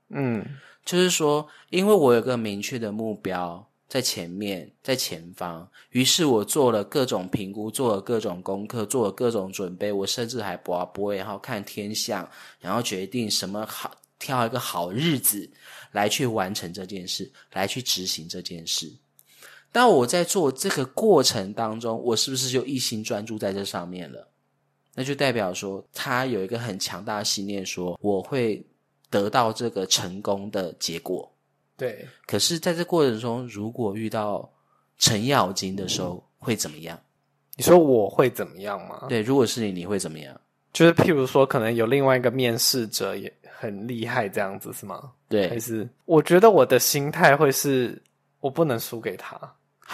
[0.09, 0.45] 嗯
[0.85, 12.29] 就是说，因为我有个明确的目标在前面，在前方，于是我做了各种评估，做了各种功课，做了各种准备，我甚至还不不会，然后看天象，
[12.59, 15.49] 然后决定什么好，挑一个好日子
[15.91, 18.91] 来去完成这件事，来去执行这件事。
[19.74, 24.26] 当我在做这个过程当中，我是不是就一心专注在这上面了？
[24.93, 28.63] 那就代表说，他有一个很强大的信念说我会
[29.09, 31.28] 得到这个成功的结果。
[31.76, 34.47] 对，可是，在这过程中，如果遇到
[34.99, 36.97] 程咬金的时候，会怎么样？
[37.57, 39.07] 你说我会怎么样吗？
[39.09, 40.39] 对，如果是你，你会怎么样？
[40.71, 45.11] 就是譬如说，可能有另外一个面试者也很厉害，这样子是吗？
[45.28, 47.99] 对还对，是我觉得我的心态会是
[48.39, 49.39] 我不能输给他。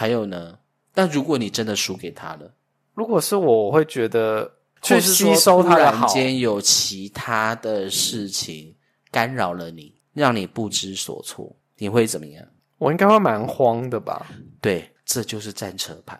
[0.00, 0.58] 还有呢？
[0.94, 2.50] 但如果你真的输给他了，
[2.94, 6.08] 如果是我，我会觉得去或是说吸收他突然。
[6.08, 8.74] 间有其他的事情
[9.10, 12.42] 干扰了你，让你不知所措，你会怎么样？
[12.78, 14.26] 我应该会蛮慌的吧？
[14.62, 16.18] 对，这就是战车牌。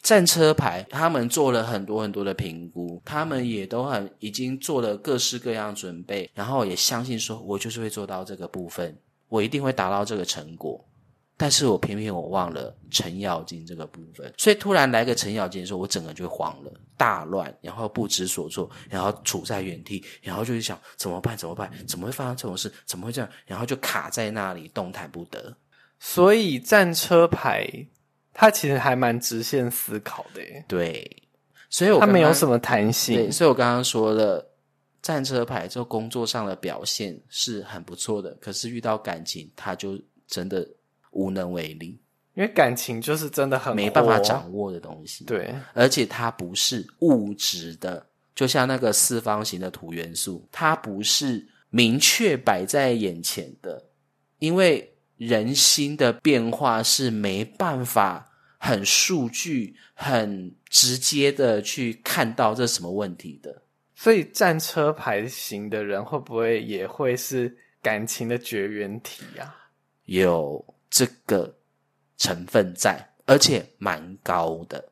[0.00, 8.96] 战车牌，他们做了很多很多的评估，他们也都很已经做了各式各样准备，然后也相信说，我就是会做到这个部分，
[9.28, 10.82] 我一定会达到这个成果。
[11.40, 21.36] 但是我偏偏我忘了程咬金这个部分，所以突然来个程咬金的时候，我整个就慌了，大乱，然后不知所措，然后处在原地，然后就是想怎么办？
[21.36, 21.72] 怎么办？
[21.86, 22.70] 怎么会发生这种事？
[22.84, 23.30] 怎么会这样？
[23.46, 25.56] 然后就卡在那里，动弹不得。
[26.00, 27.68] 所以战车牌
[28.34, 31.22] 它其实还蛮直线思考的耶，对，
[31.70, 33.32] 所以我它刚刚没有什么弹对，性。
[33.32, 34.44] 所以我刚刚说了，
[35.02, 40.68] 战车牌就工作上的表现是很不错的，可是遇到感情，他就真的
[41.18, 42.00] 无能为力，
[42.34, 48.06] 因为感情就是真的很没办法掌握的东西。，对，而且它不是物质的，
[48.36, 53.82] 就像那个四方形的土元素，它不是明确摆在眼前的，
[54.38, 63.62] 因为人心的变化是没办法很数据、很直接的去看到这什么问题的。
[63.96, 69.52] 所以战车牌型的人会不会也会是感情的绝缘体啊？
[70.04, 71.54] 有这个
[72.16, 74.84] 成分在，而且蛮高的。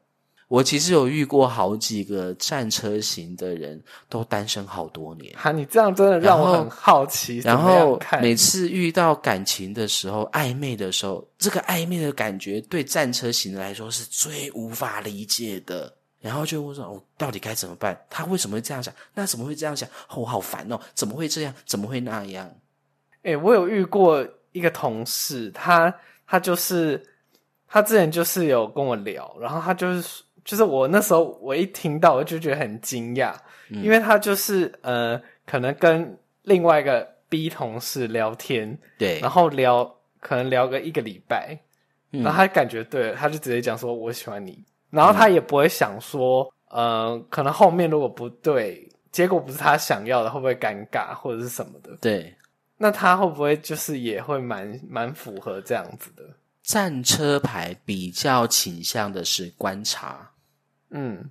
[0.48, 5.34] 我其实有遇过好几个战车型的人，都单身好多年。
[5.36, 7.38] 哈，你这样真的让我很好奇。
[7.38, 15.92] 然后每次遇到感情的时候，暧昧的时候，这个暧昧的感觉对战车型的来说是最无法理解的。
[16.20, 17.96] 然后就问说：“我、到底该怎么办？
[18.10, 18.92] 他为什么会这样想？
[19.14, 19.88] 那怎么会这样想？
[20.08, 20.80] 哦，我好烦哦！
[20.92, 21.54] 怎么会这样？
[21.64, 22.52] 怎么会那样？
[23.22, 24.26] 诶、我有遇过
[24.56, 25.94] 一个同事，他
[26.26, 27.02] 他就是
[27.68, 33.34] 他之前就是有跟我聊，然后他就是就是我那时候我一听到我就觉得很惊讶，
[33.68, 41.58] 嗯因为他就是呃可能跟另外一个 B 同事聊天，对然，后聊可能聊个一个礼拜，
[42.12, 51.94] 嗯然后他感觉对了，他就直接讲说我喜欢你，然后他也不会想说，呃，可能后面如果不对，结果不是他想要的，会不会尴尬或者是什么的？
[52.00, 52.34] 对。
[52.78, 56.22] 那他会不会就是也会蛮蛮符合这样子的？
[56.62, 60.32] 战车牌比较倾向的是观察，
[60.90, 61.30] 嗯，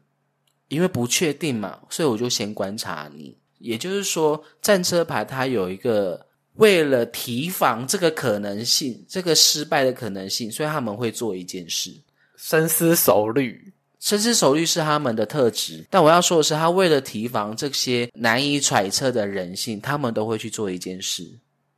[0.70, 3.38] 因为不确定嘛，所以我就先观察你。
[3.60, 6.26] 也就是说，战车牌它有一个
[6.56, 11.92] 为了提防这个可能性，这个失败的可能性，所以他们会做一件事。
[12.38, 21.24] 深思熟虑，深思熟虑是他们的特质，但我要说的是，他为了提防这些难以揣测的人性，他们都会去做一件事，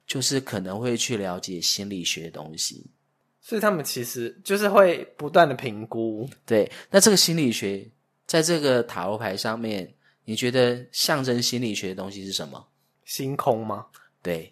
[0.05, 2.85] 就是可能会去了解心理学的东西。
[3.39, 6.29] 所以他们其实就是会不断的评估。
[6.45, 7.87] 对，那这个心理学
[8.25, 9.89] 在这个塔罗牌上面，
[10.25, 12.67] 你觉得象征心理学的东西是什么？
[13.05, 13.85] 星空吗？
[14.21, 14.51] 对，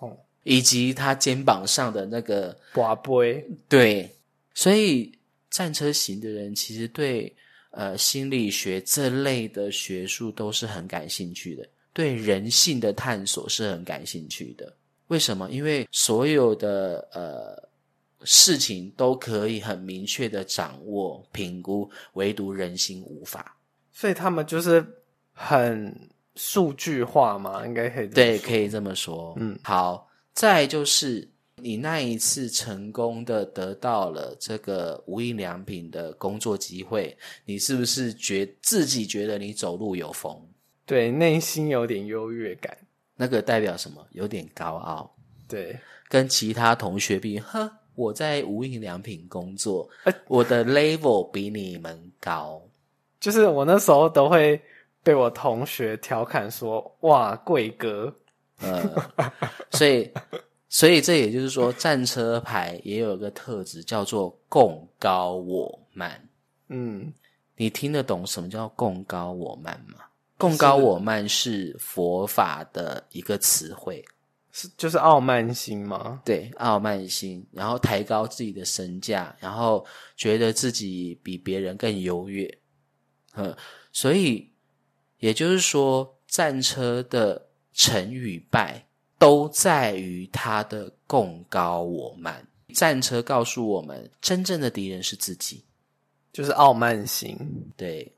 [0.00, 4.14] 哦，以及他肩膀上的那个寡杯，对，
[4.52, 5.10] 所以
[5.56, 7.34] 战车型的人其实对
[7.70, 14.70] 呃心理学这类的学术都是很感兴趣的，对人性的探索是很感兴趣的。
[15.06, 15.48] 为什么？
[15.50, 17.68] 因为所有的呃
[18.22, 23.56] 事情都可以很明确的掌握、评估，唯独人心无法。
[23.94, 24.84] 所以他们就是
[25.32, 29.34] 很数据化嘛，应该可以对，可以这么说。
[29.38, 31.26] 嗯，好，再就是
[31.62, 40.38] 你那一次成功的得到了这个无印良品的工作机会，你是不是觉自己觉得你走路有风？
[40.84, 42.76] 对，内心有点优越感。
[43.16, 44.06] 那个代表什么？
[44.12, 45.10] 有点高傲，
[45.48, 45.78] 对，
[46.08, 52.62] 跟其他同学比，呵，我在无印良品工作，呃我的 level 比你们高。
[53.18, 54.60] 就是我那时候都会
[55.02, 58.14] 被我同学调侃说：“哇，贵哥。
[58.60, 58.82] 呃，
[59.70, 60.10] 所以，
[60.76, 66.22] 所以这也就是说，战车牌也有一个特质叫做共高我慢。”
[66.68, 67.10] 嗯，
[67.56, 70.04] 你听得懂什么叫共高我慢吗？
[70.36, 74.04] 共高我慢是佛法的一个词汇，
[74.52, 76.20] 是就是傲慢心吗？
[76.26, 79.82] 对，傲慢心，然后抬高自己的身价，然后
[80.14, 82.58] 觉得自己比别人更优越，
[83.32, 83.56] 嗯，
[83.92, 84.52] 所以
[85.20, 88.85] 也就是说，战车的成与败
[89.18, 92.46] 都在于他的共高我慢。
[92.74, 95.64] 战车告诉我们，真正的敌人是自己。
[96.32, 97.38] 就是傲慢型。
[97.76, 98.14] 对，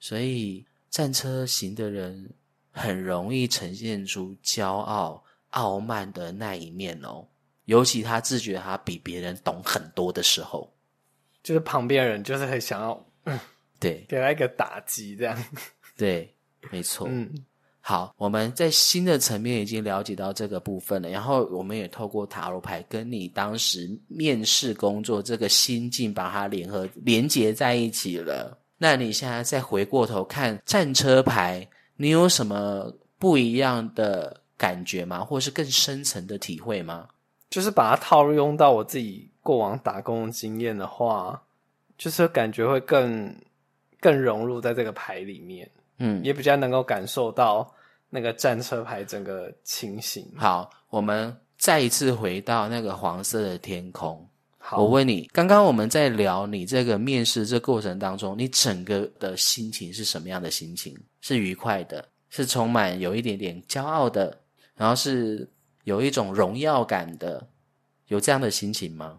[0.00, 2.28] 所以战车型的人
[2.72, 7.24] 很容易呈现出骄傲、傲慢的那一面哦。
[7.66, 10.72] 尤其他自觉他比别人懂很多的时候，
[11.42, 13.06] 就是旁边人就是很想要
[13.78, 15.44] 对给他一个打击，这样。
[15.96, 16.34] 对，
[16.70, 17.06] 没错。
[17.08, 17.32] 嗯，
[17.88, 28.58] 好，我们在新的层面已经了解到这个部分了，然后我们也透过塔罗牌跟你当时面试工作这个心境，把它联合连接在一起了。
[28.76, 31.64] 那你现在再回过头看战车牌，
[31.96, 35.20] 你有什么不一样的感觉吗？
[35.20, 37.06] 或是更深层的体会吗？
[37.48, 41.40] 就是把它套用到我自己过往打工的经验的话，
[41.96, 43.32] 就是感觉会更
[44.00, 47.72] 更融入在这个牌里面，嗯，也比较能够感受到
[48.16, 50.26] 那个战车牌整个情形。
[50.36, 54.26] 好，我们再一次回到那个黄色的天空。
[54.56, 60.96] 好，我问你，刚刚我们在聊你这个面试这过程当中，你整个的心情是什么样的心情？
[61.20, 64.40] 是愉快的，是充满有一点点骄傲的，
[64.74, 65.46] 然后是
[65.84, 67.46] 有一种荣耀感的，
[68.06, 69.18] 有这样的心情吗？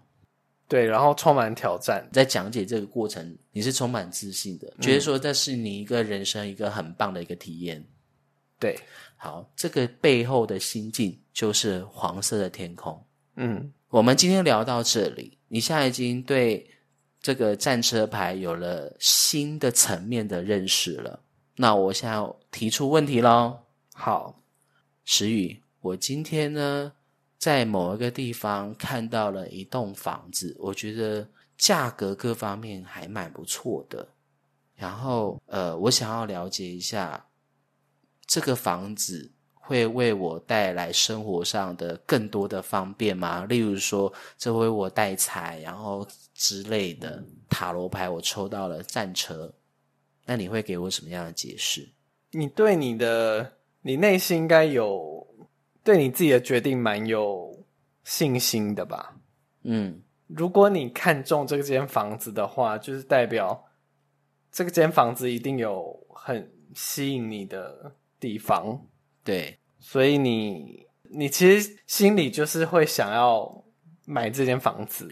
[0.68, 2.10] 对，然后充满挑战。
[2.12, 7.86] 在讲解这个过程，你是充满自信的，觉得说这是你一个人生一个很棒的一个体验。
[8.60, 8.80] 对，
[9.16, 13.04] 好，这个背后的心境就是黄色的天空。
[13.36, 16.70] 嗯，我们今天聊到这里，你现在已经对
[17.22, 21.20] 这个战车牌有了新的层面的认识了。
[21.56, 23.60] 那我现在要提出问题喽，
[23.94, 24.42] 好，
[25.06, 26.92] 石宇，我今天呢
[27.38, 31.28] 在某一个地方看到了一栋房子，我觉得
[31.58, 34.08] 价格各方面还蛮不错的。
[34.76, 37.24] 然后呃，我想要了解一下
[38.28, 43.46] 这个房子会为我带来生活上的更多的方便吗？
[43.46, 47.24] 例如说，这为我带财，然后之类的。
[47.50, 49.52] 塔罗牌我抽到了战车，
[50.26, 51.90] 那你会给我什么样的解释？
[52.32, 55.26] 你对你的你内心应该有
[55.82, 57.66] 对你自己的决定蛮有
[58.04, 59.16] 信心的吧？
[59.64, 63.66] 嗯，如果你看中这间房子的话，就是代表
[64.52, 68.82] 这个间房子一定有很吸引你的地方，
[69.24, 73.64] 对，所以你你其实心里就是会想要
[74.06, 75.08] 买这间房子。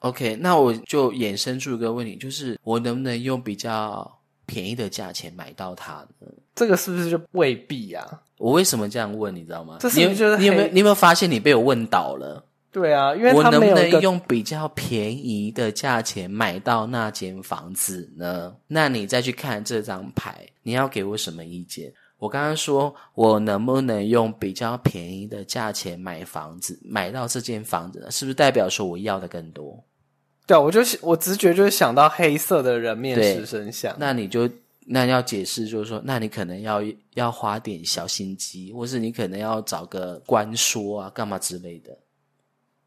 [0.00, 6.26] OK，那我就衍生出一个问题，就是我能不能用比较便宜的价钱买到它呢？
[6.54, 8.22] 这个是不是就未必啊？
[8.38, 9.34] 我为什么这样问？
[9.34, 9.76] 你知道吗？
[9.78, 12.46] 这是不是就是你有你有没有你有没有发现你被我问倒了？
[12.72, 18.54] 对啊，因为我能不能用比较便宜的价钱买到那间房子呢？
[18.68, 21.92] 那你再去看这张牌，你要给我什么意见？
[22.20, 28.10] 我刚刚说我能不能用比较便宜的价钱买房子，买到这间房子呢？
[28.10, 29.82] 是不是代表说我要的更多？
[30.46, 33.96] 对啊，我就我直觉就是想到黑色的人面对狮身像。
[33.98, 34.48] 那你就
[34.86, 36.82] 那要解释，就是说，那你可能要
[37.14, 41.96] 要花点小心机，或是你可能要找个官说啊，干嘛之类的。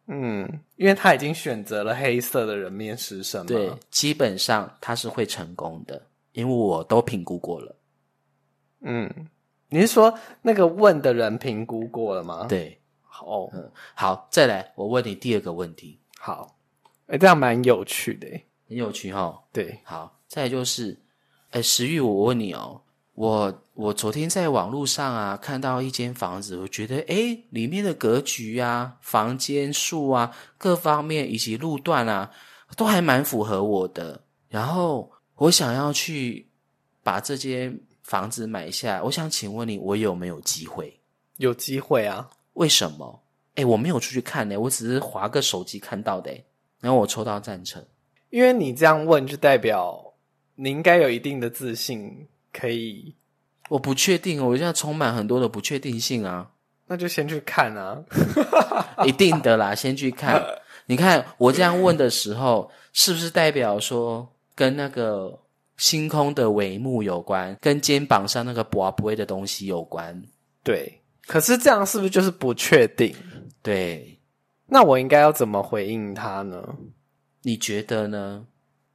[0.08, 3.48] 嗯，因为他已经选择了黑色的人面狮身嘛。
[3.48, 6.02] 对，基本上他是会成功的，
[6.34, 7.76] 因为我都评估过了。
[8.84, 9.28] 嗯，
[9.70, 12.80] 你是说那个问的人评估过了吗？，对，
[13.26, 16.56] 哦，嗯，好，再来，我问你第二个问题，好，
[17.08, 18.28] 哎，这样蛮有趣的。
[18.68, 20.98] 很有趣哈、对，好，再来就是
[21.52, 22.82] 哎，石玉，我问你哦，
[23.14, 32.32] 我我昨天在网络上啊看到一间房子，我觉得哎，里面的格局啊、房间数啊、各方面以及路段啊，
[32.76, 34.24] 都还蛮符合我的。
[34.48, 36.50] 然后我想要去
[37.04, 41.00] 把这间房子买下，我想请问你，我有没有机会？
[41.38, 42.30] 有机会啊？
[42.54, 43.24] 为什么？
[43.56, 46.32] 哎，我没有出去看呢，我只是划个手机看到的。
[46.80, 47.84] 然后我抽到赞成，
[48.30, 50.14] 因为你这样问，就代表
[50.56, 53.16] 你应该有一定的自信，可以。
[53.70, 56.52] 我不确定，我现在充满很多的不确定性啊。
[56.88, 58.04] 那就先去看啊，
[59.08, 60.44] 一定的啦，先去看。
[60.88, 65.40] 你看我这样问的时候，是不是代表说跟那个
[65.78, 70.22] 星空的帷幕有关，跟肩膀上那个薄不会的东西有关？
[70.64, 71.00] 对。
[71.26, 73.16] 可是这样是不是就是不确定？
[73.62, 74.20] 对。
[74.68, 76.62] 那我应该要怎么回应他呢？
[77.44, 78.46] 你觉得呢？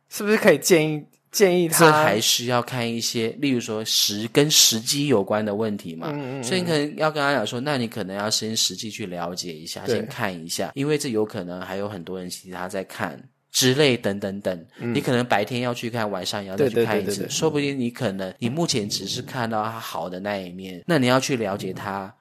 [0.09, 1.79] 是不是可以建议建议他？
[1.79, 6.09] 这还是要看一些，例如说时跟时机有关的问题嘛。
[6.11, 6.45] 嗯嗯。
[6.45, 14.67] 所以你可能要跟他讲说，那你可能要先实际去了解一下，先看一下，因为这有可能还有很多人其他在看之类等等等。
[14.77, 17.29] 你可能白天要去看，晚上也要再去看一次。
[17.29, 22.15] 说不定你可能你目前只是看到他好的那一面，那你要去了解他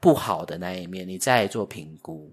[0.00, 2.32] 不好的那一面，你再做评估。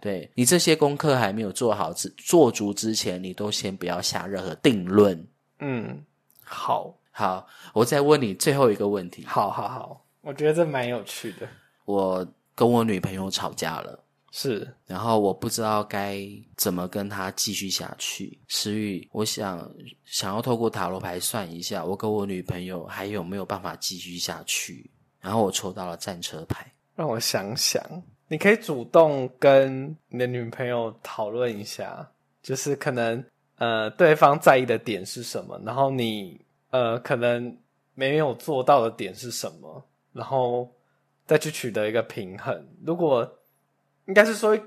[0.00, 5.26] 对你这些功课还没有做好之做足之前，你都先不要下任何定论。
[5.60, 6.04] 嗯，
[6.42, 9.24] 好，好，我再问你最后一个问题。
[9.24, 11.48] 好好好，我觉得这蛮有趣的。
[11.86, 14.03] 我跟我女朋友吵架了，
[14.36, 16.26] 是，然后我不知道该
[16.56, 18.36] 怎么跟他继续下去。
[18.48, 19.70] 石玉，我想
[20.04, 24.90] 想要透过塔罗牌算一下，我跟我女朋友还有没有办法继续下去？
[25.20, 26.66] 然后我抽到了战车牌，
[26.96, 27.80] 让我想想。
[28.26, 32.10] 你可以主动跟你的女朋友讨论一下，
[32.42, 33.24] 就是可能
[33.58, 37.56] 呃对方在意的点是什么，然后你呃可能
[37.94, 40.68] 没有做到的点是什么，然后
[41.24, 42.66] 再去取得一个平衡。
[42.84, 43.30] 如果
[44.06, 44.58] 应该是说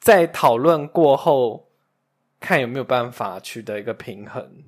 [0.00, 1.68] 在讨论过后，
[2.40, 4.64] 看有没有办法取得一个平衡。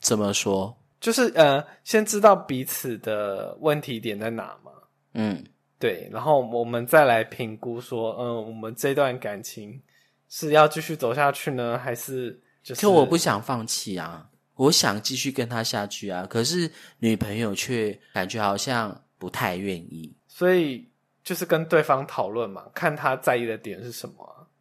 [0.00, 0.76] 怎么说？
[1.00, 4.72] 就是呃先知道彼此的问题点在哪嘛。
[5.14, 5.44] 嗯。
[5.78, 9.82] 对，然后我们再来评估说，嗯，我们这段感情
[10.28, 12.82] 是要继续走下去呢，还是就是？
[12.82, 16.70] 可我不想放弃啊，我想继续跟他下去啊，可是
[17.00, 20.86] 女朋友却感觉好像不太愿意，所以
[21.24, 24.14] 就是跟对方讨论嘛，看他在意的点是什么。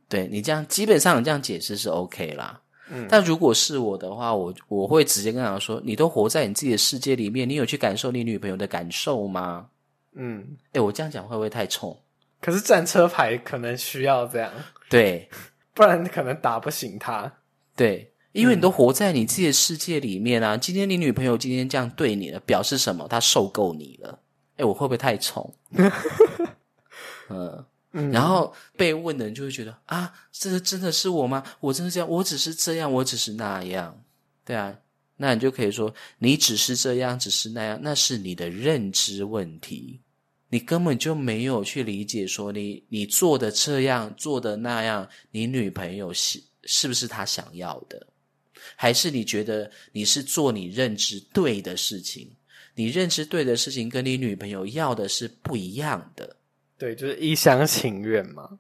[0.08, 2.62] 对你这样，基本上你这样解释是 OK 啦。
[2.90, 9.68] 嗯，但如果是我的话，我我会直接跟他说：“你都活在你自己的世界里面，你有去感受你女朋友的感受吗？”
[10.14, 11.98] 嗯，哎，我这样讲会不会太冲？
[12.42, 14.52] 可是战车牌可能需要这样，
[14.90, 15.30] 对，
[15.74, 17.32] 不然可能打不醒他。
[17.78, 20.58] 对，因为你都活在你自己的世界里面啊。
[20.58, 23.08] 今天你女朋友今天这样对你了，表示什么？
[23.08, 24.20] 她受够你了。
[24.58, 25.54] 哎，我会不会太冲？
[27.94, 31.44] 嗯，然后被问的人就会觉得啊，这真的是我吗？
[31.60, 32.10] 我真的这样？
[32.10, 34.04] 我只是这样，我只是那样。
[34.46, 34.78] 对啊。
[35.18, 40.00] 那你就可以说，你只是这样，只是那样，那是你的认知问题，
[40.50, 48.08] 你根本就没有去理解说，你你做的这样，做的那样，你女朋友是是不是她想要的？
[48.76, 52.28] 还是你觉得你是做你认知对的事情？
[52.74, 56.36] 你认知对的事情跟你女朋友要的是不一样的。
[56.82, 58.58] 对，就是一厢情愿嘛。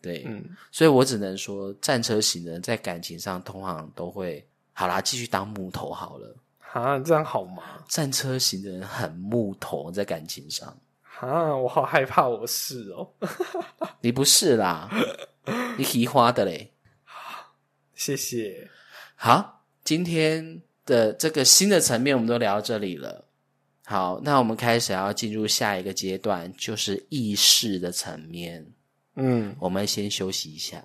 [0.00, 4.46] 对，嗯，所以我只能说，战车型的人在感情上通常都会。
[4.72, 6.36] 好啦，继续当木头好了。
[6.72, 7.64] 啊，这样好吗？
[7.88, 10.68] 战车型的人很木头，在感情上。
[11.18, 13.10] 啊，我好害怕，我是哦。
[14.00, 14.88] 你不是啦，
[15.76, 16.72] 你提花的嘞。
[17.94, 18.70] 谢谢。
[19.16, 23.23] 好，今天的这个新的层面，我们都聊到这里了。
[23.86, 28.66] 好，那我们开始要进入下一个阶段，就是意识的层面。
[29.16, 30.82] 嗯，我们先休息一下。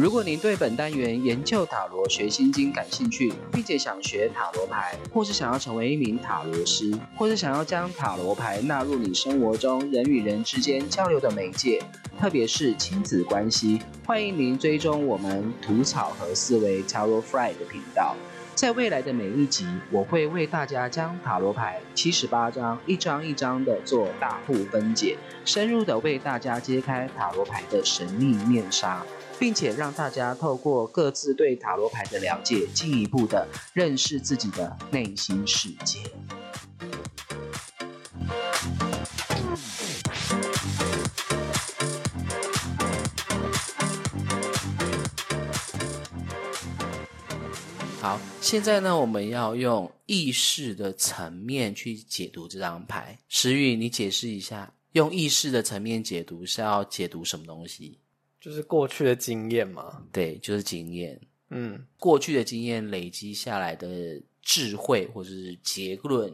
[0.00, 11.82] 如果您对本单元研究塔罗学心经感兴趣，并且想学塔罗牌，或是想要成为一名塔罗师，或是想要将塔罗牌纳入你生活中人与人之间交流的媒介，
[12.18, 18.16] 特别是亲子关系，欢迎您追踪我们吐草和思维 t a r o Fry 的频道。
[18.54, 29.04] 在未来的每一集，我会为大家将塔罗牌七十八张一张一张的做大户分解，深入的为大家揭开塔罗牌的神秘面纱。
[29.40, 36.00] 并且让大家透过各自对塔罗牌的了解进一步的认识自己的内心世界。
[47.98, 53.18] 好现在呢我们要用意识的层面去解读这张牌。
[53.26, 57.99] 石宇你解释一下用意识的层面解读是要解读什么东西？
[58.40, 60.02] 就是过去的经验嘛。
[60.10, 61.20] 对，就是经验。
[61.50, 66.32] 嗯，过去的经验累积下来的智慧或者是结论，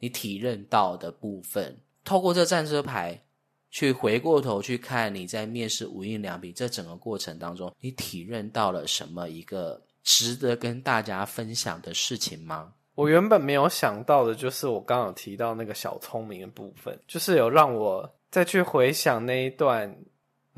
[0.00, 3.22] 你体认到的部分，透过这战车牌
[3.70, 12.72] 去回过头去看你在面试无印良品这整个过程当中，你体认到了什么一个值得跟大家分享的事情吗？
[12.96, 19.96] 我原本没有想到的，就是我刚刚有提到那个小聪明的部分，就是有让我再去回想那一段。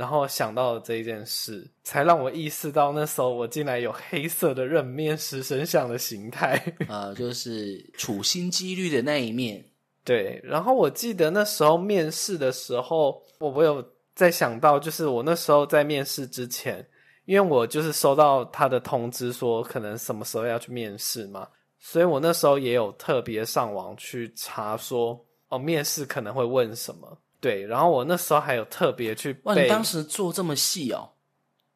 [0.03, 6.61] 然后想到了这一件事，才让我意识到那时候我竟然有黑色的刃面食神像的形态。
[6.89, 9.65] 呃， 就是处心积虑的那一面。
[10.03, 16.85] 对，然后我记得那时候面试的时候，我我有在想到，就是我那时候在面试之前，
[17.25, 21.47] 因为我就是收到他的通知说可能什么时候要去面试嘛，
[21.79, 27.17] 所以我那时候也有特别上网去查说，哦，面试可能会问什么。
[27.43, 31.11] 对，然后我那时候还有特别去哇，你当时做这么细哦？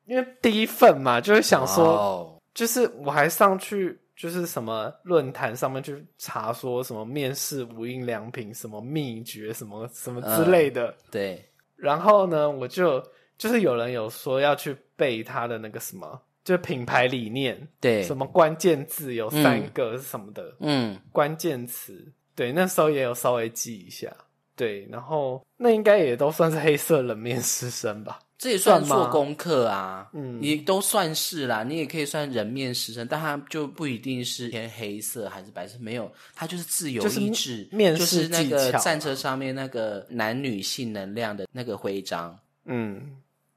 [0.05, 10.95] 因为第一份嘛，就是想说，就是我还上去就是什么论坛上面去查说什么面试无印良品什么秘诀什么什么之类的。
[11.11, 11.45] 对，
[11.75, 13.03] 然后呢，我就
[13.37, 24.09] 就是有人有说要去背他的那个什么，就品牌理念，对，什么关键字有三个是什么的，嗯，关键词，对，那时候也有稍微记一下。
[24.57, 28.19] 对，然后那应该也都算是黑色冷面师生吧？
[28.39, 43.17] 这也算做功课啊，嗯，你都算是啦，你也可以算人面师生，但他就不一定是偏黑色还是白色，没有，他就是自由意志，面试那个战车上面那个男女性能量的那个徽章，嗯，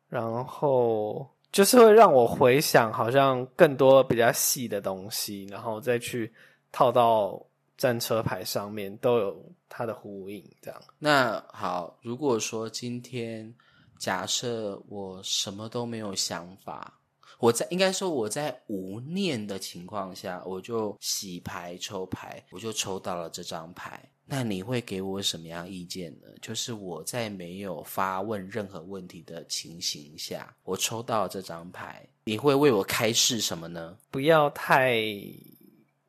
[0.10, 6.32] 然后就是会让我回想，好像更多比较细的东西，然后再去
[6.72, 7.41] 套到。
[7.80, 10.82] 战车牌上面都有它的呼应，这样。
[10.97, 13.53] 那好，如果说今天
[13.97, 16.99] 假设我什么都没有想法，
[17.38, 24.03] 我在应该说我在无念的情况下，我就洗牌抽牌，我就抽到了这张牌。
[24.26, 26.28] 那你会给我什么样意见呢？
[26.41, 33.97] 就是我在没有发问任何问题的情形下，我抽到这张牌，你会为我开示什么呢？
[34.11, 35.01] 不要太，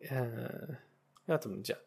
[0.08, 0.76] 呃。
[1.26, 1.78] 要怎么讲？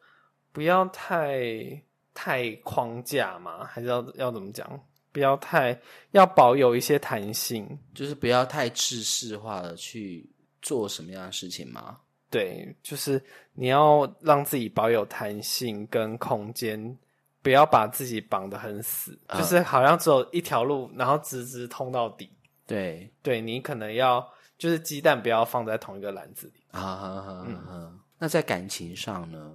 [0.53, 1.81] 不要太
[2.13, 3.65] 太框架嘛？
[3.65, 4.79] 还是要要怎么讲？
[5.11, 5.77] 不要太
[6.11, 10.27] 要保有一些弹性，就是不要太制式化的去
[10.61, 11.99] 做什么样的事情吗？
[12.29, 13.23] 对，就是
[13.53, 16.97] 你要让自己保有弹性跟空间，
[17.43, 22.31] 不要把自己绑得很死，就是好像只有一条路，然后直直通到底。
[22.65, 24.27] 对，对你可能要
[24.57, 26.63] 就是鸡蛋不要放在同一个篮子里。
[26.71, 27.99] 啊，嗯。
[28.17, 29.53] 那在感情上呢？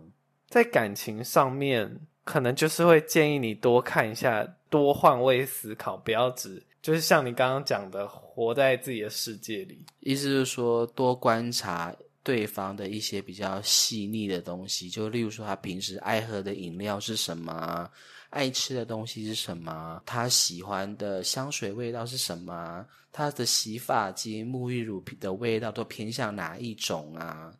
[0.48, 9.84] 在感情上面，可能就是会建议你多看一下，多换位思考，不要只就是像你刚刚讲的，活在自己的世界里。
[10.00, 17.90] 意思是说，多观察对方的一些比较细腻的东西，就例如说，他平时爱喝的饮料是什么，
[18.30, 27.52] 爱吃的东西是什么，他喜欢的香水味道是什么，他的洗发精、沐浴乳的味道都偏向哪一种啊？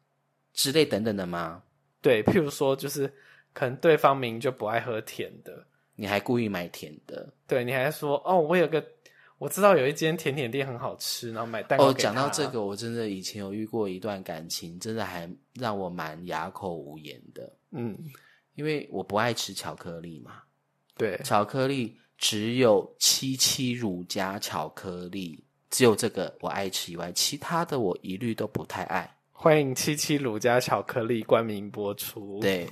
[0.55, 1.63] 之类等等的吗？
[2.01, 3.13] 对，譬如说，就是
[3.53, 7.33] 可能对方明就不爱喝甜的，你还故意买甜的。
[7.47, 8.85] 对，你还说哦，我有个
[9.39, 11.89] 我知道有一间甜点店很好吃，然后买蛋糕。
[11.89, 17.53] 哦，讲到这个，我真的以前有遇过一段感情，真的还让我蛮哑口无言的。
[17.73, 17.99] 嗯，
[18.55, 20.43] 因为我不爱吃巧克力嘛。
[20.97, 29.18] 对，巧克力只有七七乳加巧克力，只有这个我爱吃以外，其他的我一律都不太爱。
[29.41, 32.41] 欢迎七七乳加巧克力冠名播出。
[32.41, 32.69] 对，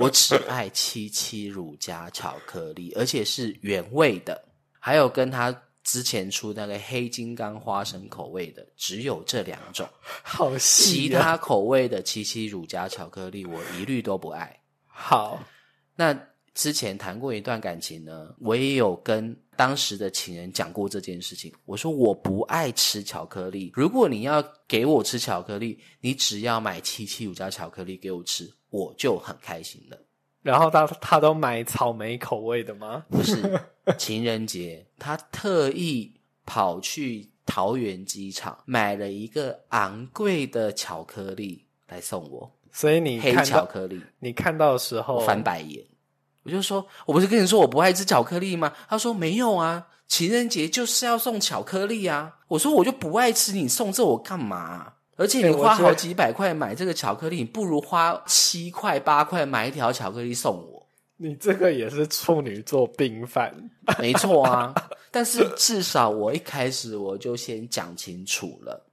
[0.00, 4.42] 我只爱七七乳加巧克力，而且是原味的。
[4.78, 9.86] 还有跟他之前出那个黑金刚花生口味的，只有这两种。
[10.22, 14.58] 好细，其他口味的七七乳加巧克力，我一律都不爱。
[14.86, 15.38] 好，
[15.94, 16.18] 那。
[16.52, 21.52] 之前谈过一段感情呢，我也有跟当时的情人讲过这件事情。
[21.66, 30.02] 我说我不爱吃巧克力，如果你要给我吃巧克力，你只要买七七五加巧克力给我吃，我就很开心了。
[30.40, 33.04] 然后他他都买草莓口味的吗？
[33.10, 33.60] 不是，
[33.98, 36.10] 情人节他特意
[36.46, 42.50] 跑去桃园机场买了一个昂贵的巧克力来送我。
[42.72, 45.84] 所以你黑巧克力，你看到的时候翻白眼。
[46.50, 48.72] 我就说，我不是跟你说我不爱吃巧克力吗？
[48.88, 52.38] 他说没有啊，情人节就是要送巧克力啊。
[52.48, 54.94] 我说我就不爱吃，你送这我干嘛？
[55.16, 60.84] 而且你花好几百块买这个巧克力，你不如花七块八块买一条巧克力送我。
[61.18, 63.54] 你这个也是处女座病犯。
[64.00, 64.74] 没错啊，
[65.12, 68.86] 但是至少我一开始我就先讲清楚了，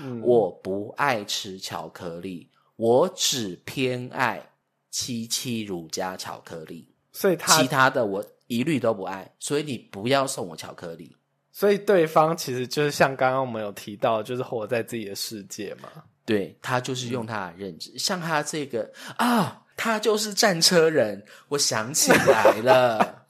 [0.00, 4.42] 嗯，我不爱吃巧克力，我只偏爱
[4.90, 11.16] 七七乳加巧克力，所以他其他的我一律都不爱，所以你不要送我巧克力。
[11.50, 15.88] 所以对方其实就是像刚刚我们有提到，就是活在自己的世界嘛。
[16.26, 23.26] 对他就是用他的认知，像他这个啊，他就是战车人，我想起来了，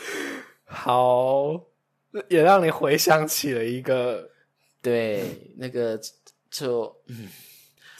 [0.64, 1.60] 好，
[2.28, 4.30] 也让你回想起了一个，
[4.80, 6.00] 对，那个
[6.50, 6.96] 就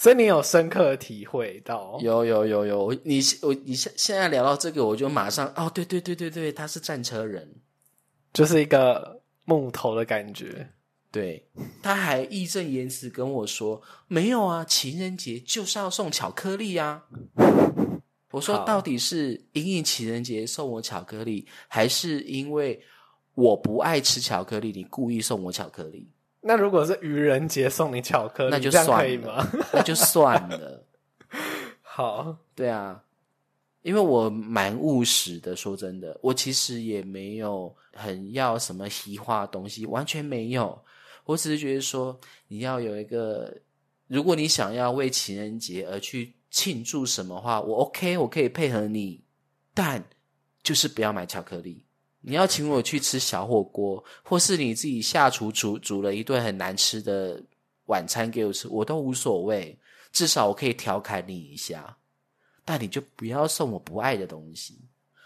[0.01, 7.57] 所以你有深刻的体会到，有有有有，我你我你现现在聊到这个，我就马上哦，对对对对对，他是战车人，
[8.33, 10.71] 就是一个木头的感觉。
[11.13, 11.47] 对，
[11.83, 17.03] 他还义正言辞跟我说，没有啊，情人节就是要送巧克力呀、
[18.31, 22.81] 我说到底是因应情人节送我巧克力，还是因为
[23.35, 26.09] 我不爱吃巧克力，你故意送我巧克力？
[26.43, 30.87] 那如果是愚人节送你巧克力，那就算了？，那就算了。
[31.83, 33.03] 好，对啊，
[33.83, 40.83] 因为我蛮务实的，说真的，我其实也没有很要什么西化东西，完全没有。
[41.25, 42.19] 我只是觉得说，
[42.49, 43.55] 你要有一个，
[44.07, 49.23] 如果你想要为情人节而去庆祝什么话，我 OK，我可以配合你，
[49.75, 50.03] 但
[50.63, 51.85] 就是不要买巧克力。
[52.23, 57.43] 你要请我去吃小火锅，或是你自己下厨煮煮了一顿很难吃的
[57.87, 59.79] 晚餐给我吃，我都无所谓。
[60.13, 61.97] 至少我可以调侃你一下，
[62.65, 64.77] 但你就不要送我不爱的东西，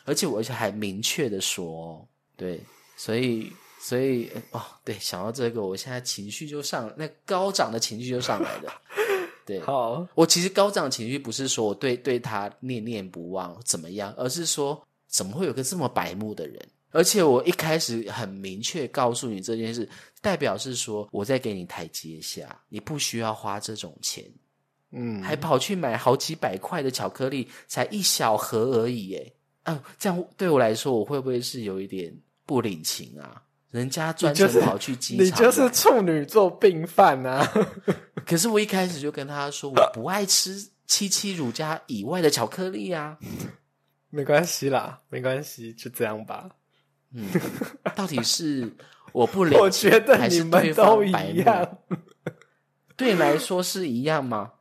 [0.05, 2.61] 而且我而且还明确的说哦，对，
[2.95, 8.73] 所以所以哦，对，想到这个，我现在情绪就上，那高涨的情绪就上来了。
[9.47, 16.69] 对，好，我其实高涨的情绪不是说我对对他念念不忘怎么样，而是说怎么会有个这么白目的人？
[16.95, 19.87] 而且我一开始很明确告诉你这件事，
[20.21, 24.25] 代表是说我在给你台阶下，你不需要花这种钱。
[24.93, 29.35] 嗯，还跑去买好几百块的巧克力，才一小盒而已，耶。
[29.65, 32.17] 嗯，这样对我来说，我会不会是有一点
[32.47, 33.43] 不领情啊？
[33.73, 37.45] 人家专程跑去机场买，你就是处女座病犯啊！
[38.25, 43.19] 可是我一开始就跟他说，我不爱吃七七乳加以外的巧克力啊。
[44.11, 46.49] 没关系啦，没关系，就这样吧。
[47.15, 47.29] 嗯，
[47.95, 48.71] 到底是
[49.13, 51.79] 我不 了解，我觉得还你是对方们都一白目样。
[52.97, 54.53] 对你来说是一样吗？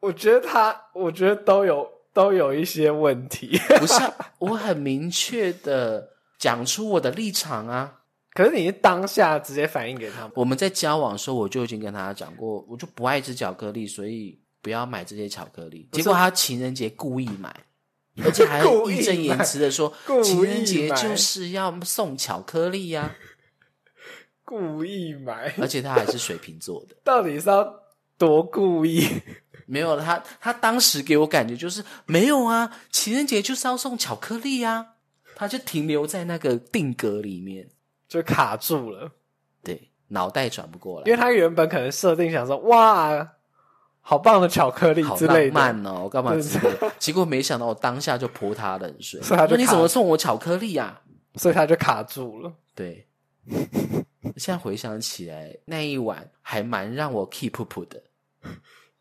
[0.00, 3.58] 我觉得他，我觉得都有都有一些问题。
[3.78, 8.00] 不是啊， 我很明确的讲出我的立场啊。
[8.32, 15.88] 可是你是当下直接反映给他们，我们在交往的时候，我就已经跟他讲过，我就不爱吃巧克力，所以不要买这些巧克力。
[15.92, 17.54] 结果他情人节故意买，
[18.22, 19.92] 而且还 义正言辞的说
[20.22, 23.16] 情人节就是要送巧克力呀、
[24.44, 26.94] 故意买，而且他还是水瓶座的。
[27.02, 27.80] 到底是要
[28.16, 29.08] 多故意？
[29.66, 34.88] 没有他，他当时给我感觉就是没有啊，情人节就是要送巧克力啊，
[35.34, 37.70] 他就停留在那个定格里面，
[38.06, 39.12] 就卡住了，
[39.62, 41.12] 对，脑袋转不过来因。
[41.12, 43.32] 为他原本可能设定想说，哇，
[44.06, 46.02] 好棒的巧克力好之类的，浪漫哦！
[46.04, 46.92] 我干嘛对之类的？
[46.98, 51.00] 结果没想到我当下就泼他冷水，所以他就说你怎么送我巧克力啊？
[51.36, 52.52] 所以他就卡住了。
[52.74, 53.06] 对，
[54.36, 58.02] 现在回想起来，那一晚还蛮让我 keep 噗噗的。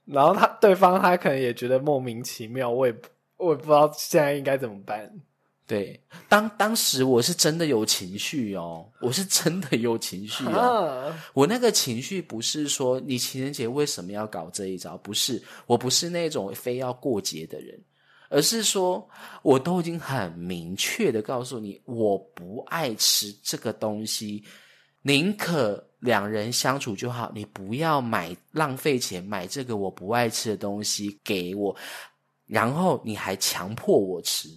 [0.06, 2.96] 然后他对方他可能也觉得莫名其妙，我也
[3.36, 5.12] 我也不知道现在应该怎么办。
[5.66, 11.08] 对，当当时我是真的有情绪哦，我是真的有情绪哦。
[11.08, 17.82] 啊，我那个情绪不是说你情人节为什么要搞这一招，不是，我不是那种非要过节的人，
[18.30, 19.08] 而是说
[19.42, 24.44] 我都已经很明确的告诉你，我不爱吃这个东西，
[25.02, 31.74] 宁可两人相处就好，你不要买浪费钱买这个我不爱吃的东西给我，
[32.46, 34.50] 然后你还强迫我吃。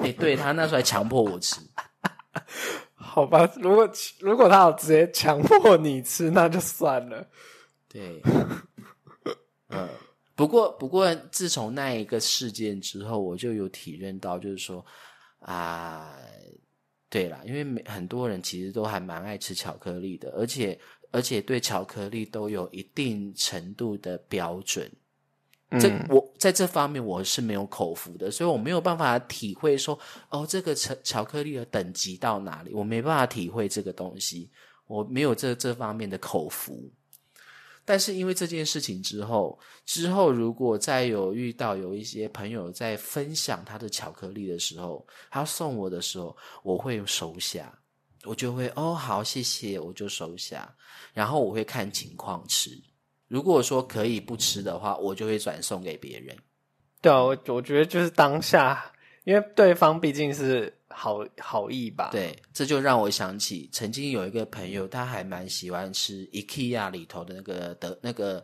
[0.00, 1.60] 哎，对他那时候还强迫我吃，
[2.94, 3.90] 好吧，如果
[4.20, 7.26] 如果他有直接强迫你吃，那就算了。
[7.88, 8.22] 对，
[9.68, 9.88] 嗯，
[10.36, 14.84] 不过不过，自从那一个事件之后，我就有体认到，就是说
[15.40, 16.16] 啊，
[17.08, 20.78] 对啦，因为很多人其实都还蛮爱吃巧克力的，而且
[21.10, 24.88] 而且对巧克力都有一定程度的标准。
[25.80, 29.96] 这嗯我在这方面我是没有口福的，所以我没有办法体会说
[30.30, 34.50] 哦，这个巧巧克力的等级到哪里，我没办法体会这个东西，
[34.86, 36.90] 我没有这这方面的口福。
[37.84, 47.70] 但是因为这件事情之后，之后如果再有遇到有一些朋友在分享他的巧克力的时候，他送我的时候，我会收下，
[48.24, 50.74] 我就会哦好谢谢，我就收下，
[51.12, 52.70] 然后我会看情况吃。
[53.30, 56.36] 如果说可以不吃的话，我就会转送给别人。
[57.00, 58.92] 对啊，我我觉得就是当下，
[59.22, 62.08] 因为对方毕竟是好好意吧。
[62.10, 68.42] 对，这就让我想起曾经有一个朋友，他还蛮喜欢吃 IKEA 里头的那个德那个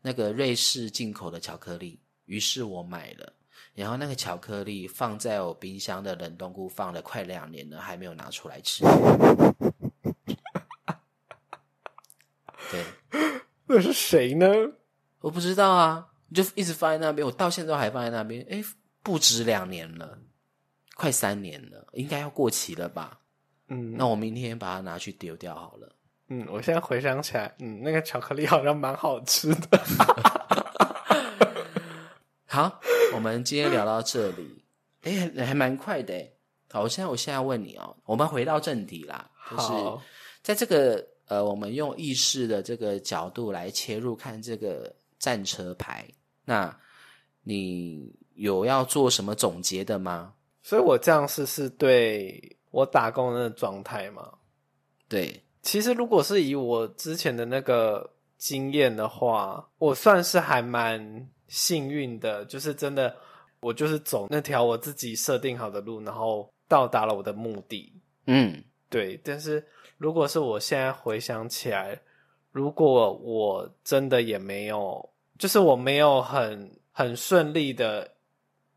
[0.00, 3.32] 那个瑞士进口的巧克力，于是我买了，
[3.74, 8.84] 然后那个巧克力放在我冰箱的冷冻库放了快两年了，还没有拿出来吃。
[13.72, 14.48] 那是谁呢？
[15.20, 18.44] 我不知道啊，就一直放在那边，我到现在还放在那边。
[18.50, 18.60] 哎，
[19.00, 20.18] 不止两年了，
[20.96, 23.20] 快三年了，应该要过期了吧？
[23.68, 25.94] 嗯，那我明天把它拿去丢掉好了。
[26.26, 29.80] 嗯，我现在回想起来，嗯，那个巧克力好像蛮好吃的。
[32.46, 32.80] 好，
[33.14, 34.64] 我们今天聊到这里，
[35.02, 36.12] 哎，还蛮快的。
[36.72, 39.72] 好，我现在我现在问你哦，我们回到正题啦，就是
[40.42, 46.04] 在这个呃，我们用意识的这个角度来切入看这个战车牌，
[46.44, 46.76] 那
[47.44, 50.34] 你有要做什么总结的吗？
[50.60, 54.28] 所以我这样是是对我打工的状态吗？
[55.08, 63.14] 对，其实如果是以我之前的那个经验的话，我算是还蛮幸运的，就是真的，
[63.60, 67.92] 我就是走那条我自己设定好的路，然后到达了我的目的。
[68.26, 69.16] 嗯，对。
[69.22, 69.64] 但是
[70.00, 72.00] 如果是我现在回想起来，
[72.52, 78.10] 如果我真的也没有，就是我没有很很顺利的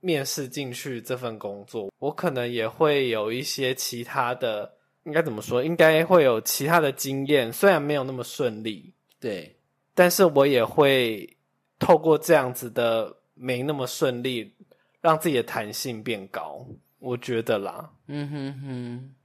[0.02, 4.70] 面试进去这份工作，我可能也会有一些其他的。
[5.06, 5.64] 应该怎么说？
[5.64, 9.54] 应该会有其他的经验，虽然没有那么顺利，对，
[9.94, 11.38] 但是我也会
[11.78, 14.56] 透过这样子的没那么顺利，
[15.02, 16.66] 让自己的弹性变高。
[17.00, 19.16] 我觉得啦，嗯哼哼。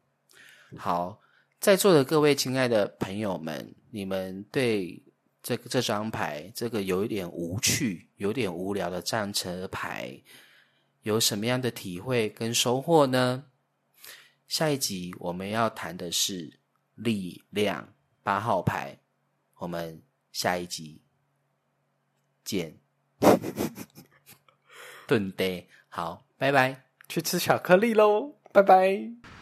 [0.77, 1.21] 好，
[1.61, 5.03] 在座的各位亲爱的朋友们，你们对
[5.43, 10.21] 这个这张牌，这个有一点无趣、有点无聊的战车牌，
[11.03, 13.45] 有什么样的体会跟收获呢？
[14.47, 16.59] 下一集我们要谈的是
[16.95, 18.99] 力量八号牌，
[19.57, 20.01] 我们
[20.33, 21.03] 下一集
[22.45, 22.79] 见。
[25.09, 29.38] 顿呆，好，拜拜，去吃巧克力喽，拜拜。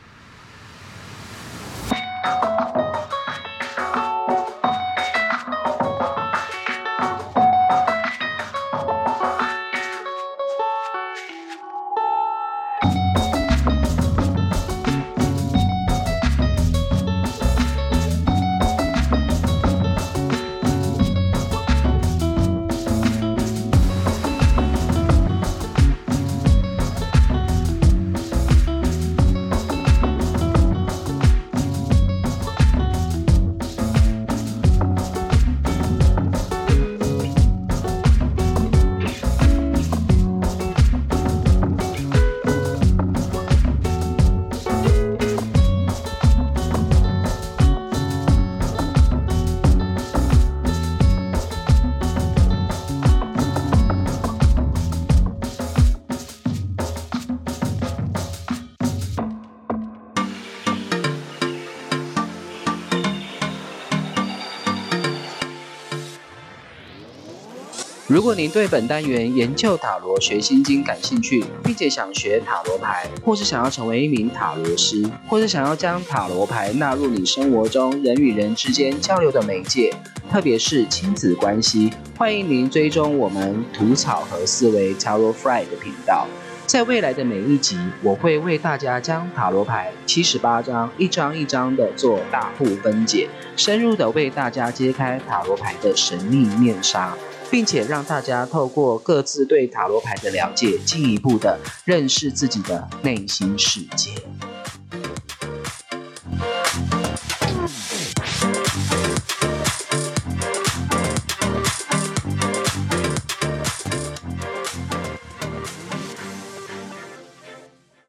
[68.26, 79.94] 如果您对本单元研究塔罗学心经感兴趣，并且想学塔罗牌，或是想要成为一名塔罗师，或是想要将塔罗牌纳入你生活中人与人之间交流的媒介，
[80.28, 86.26] 特别是亲子关系，欢迎您追踪我们吐草和思维 Taro Fry 的频道。
[86.66, 97.16] 在未来的每一集，我会为大家将塔罗牌七十八张一张一张的做大户分解，深入的为大家揭开塔罗牌的神秘面纱。
[97.50, 104.12] 并且让大家透过各自对塔罗牌的了解，进一步的认识自己的内心世界。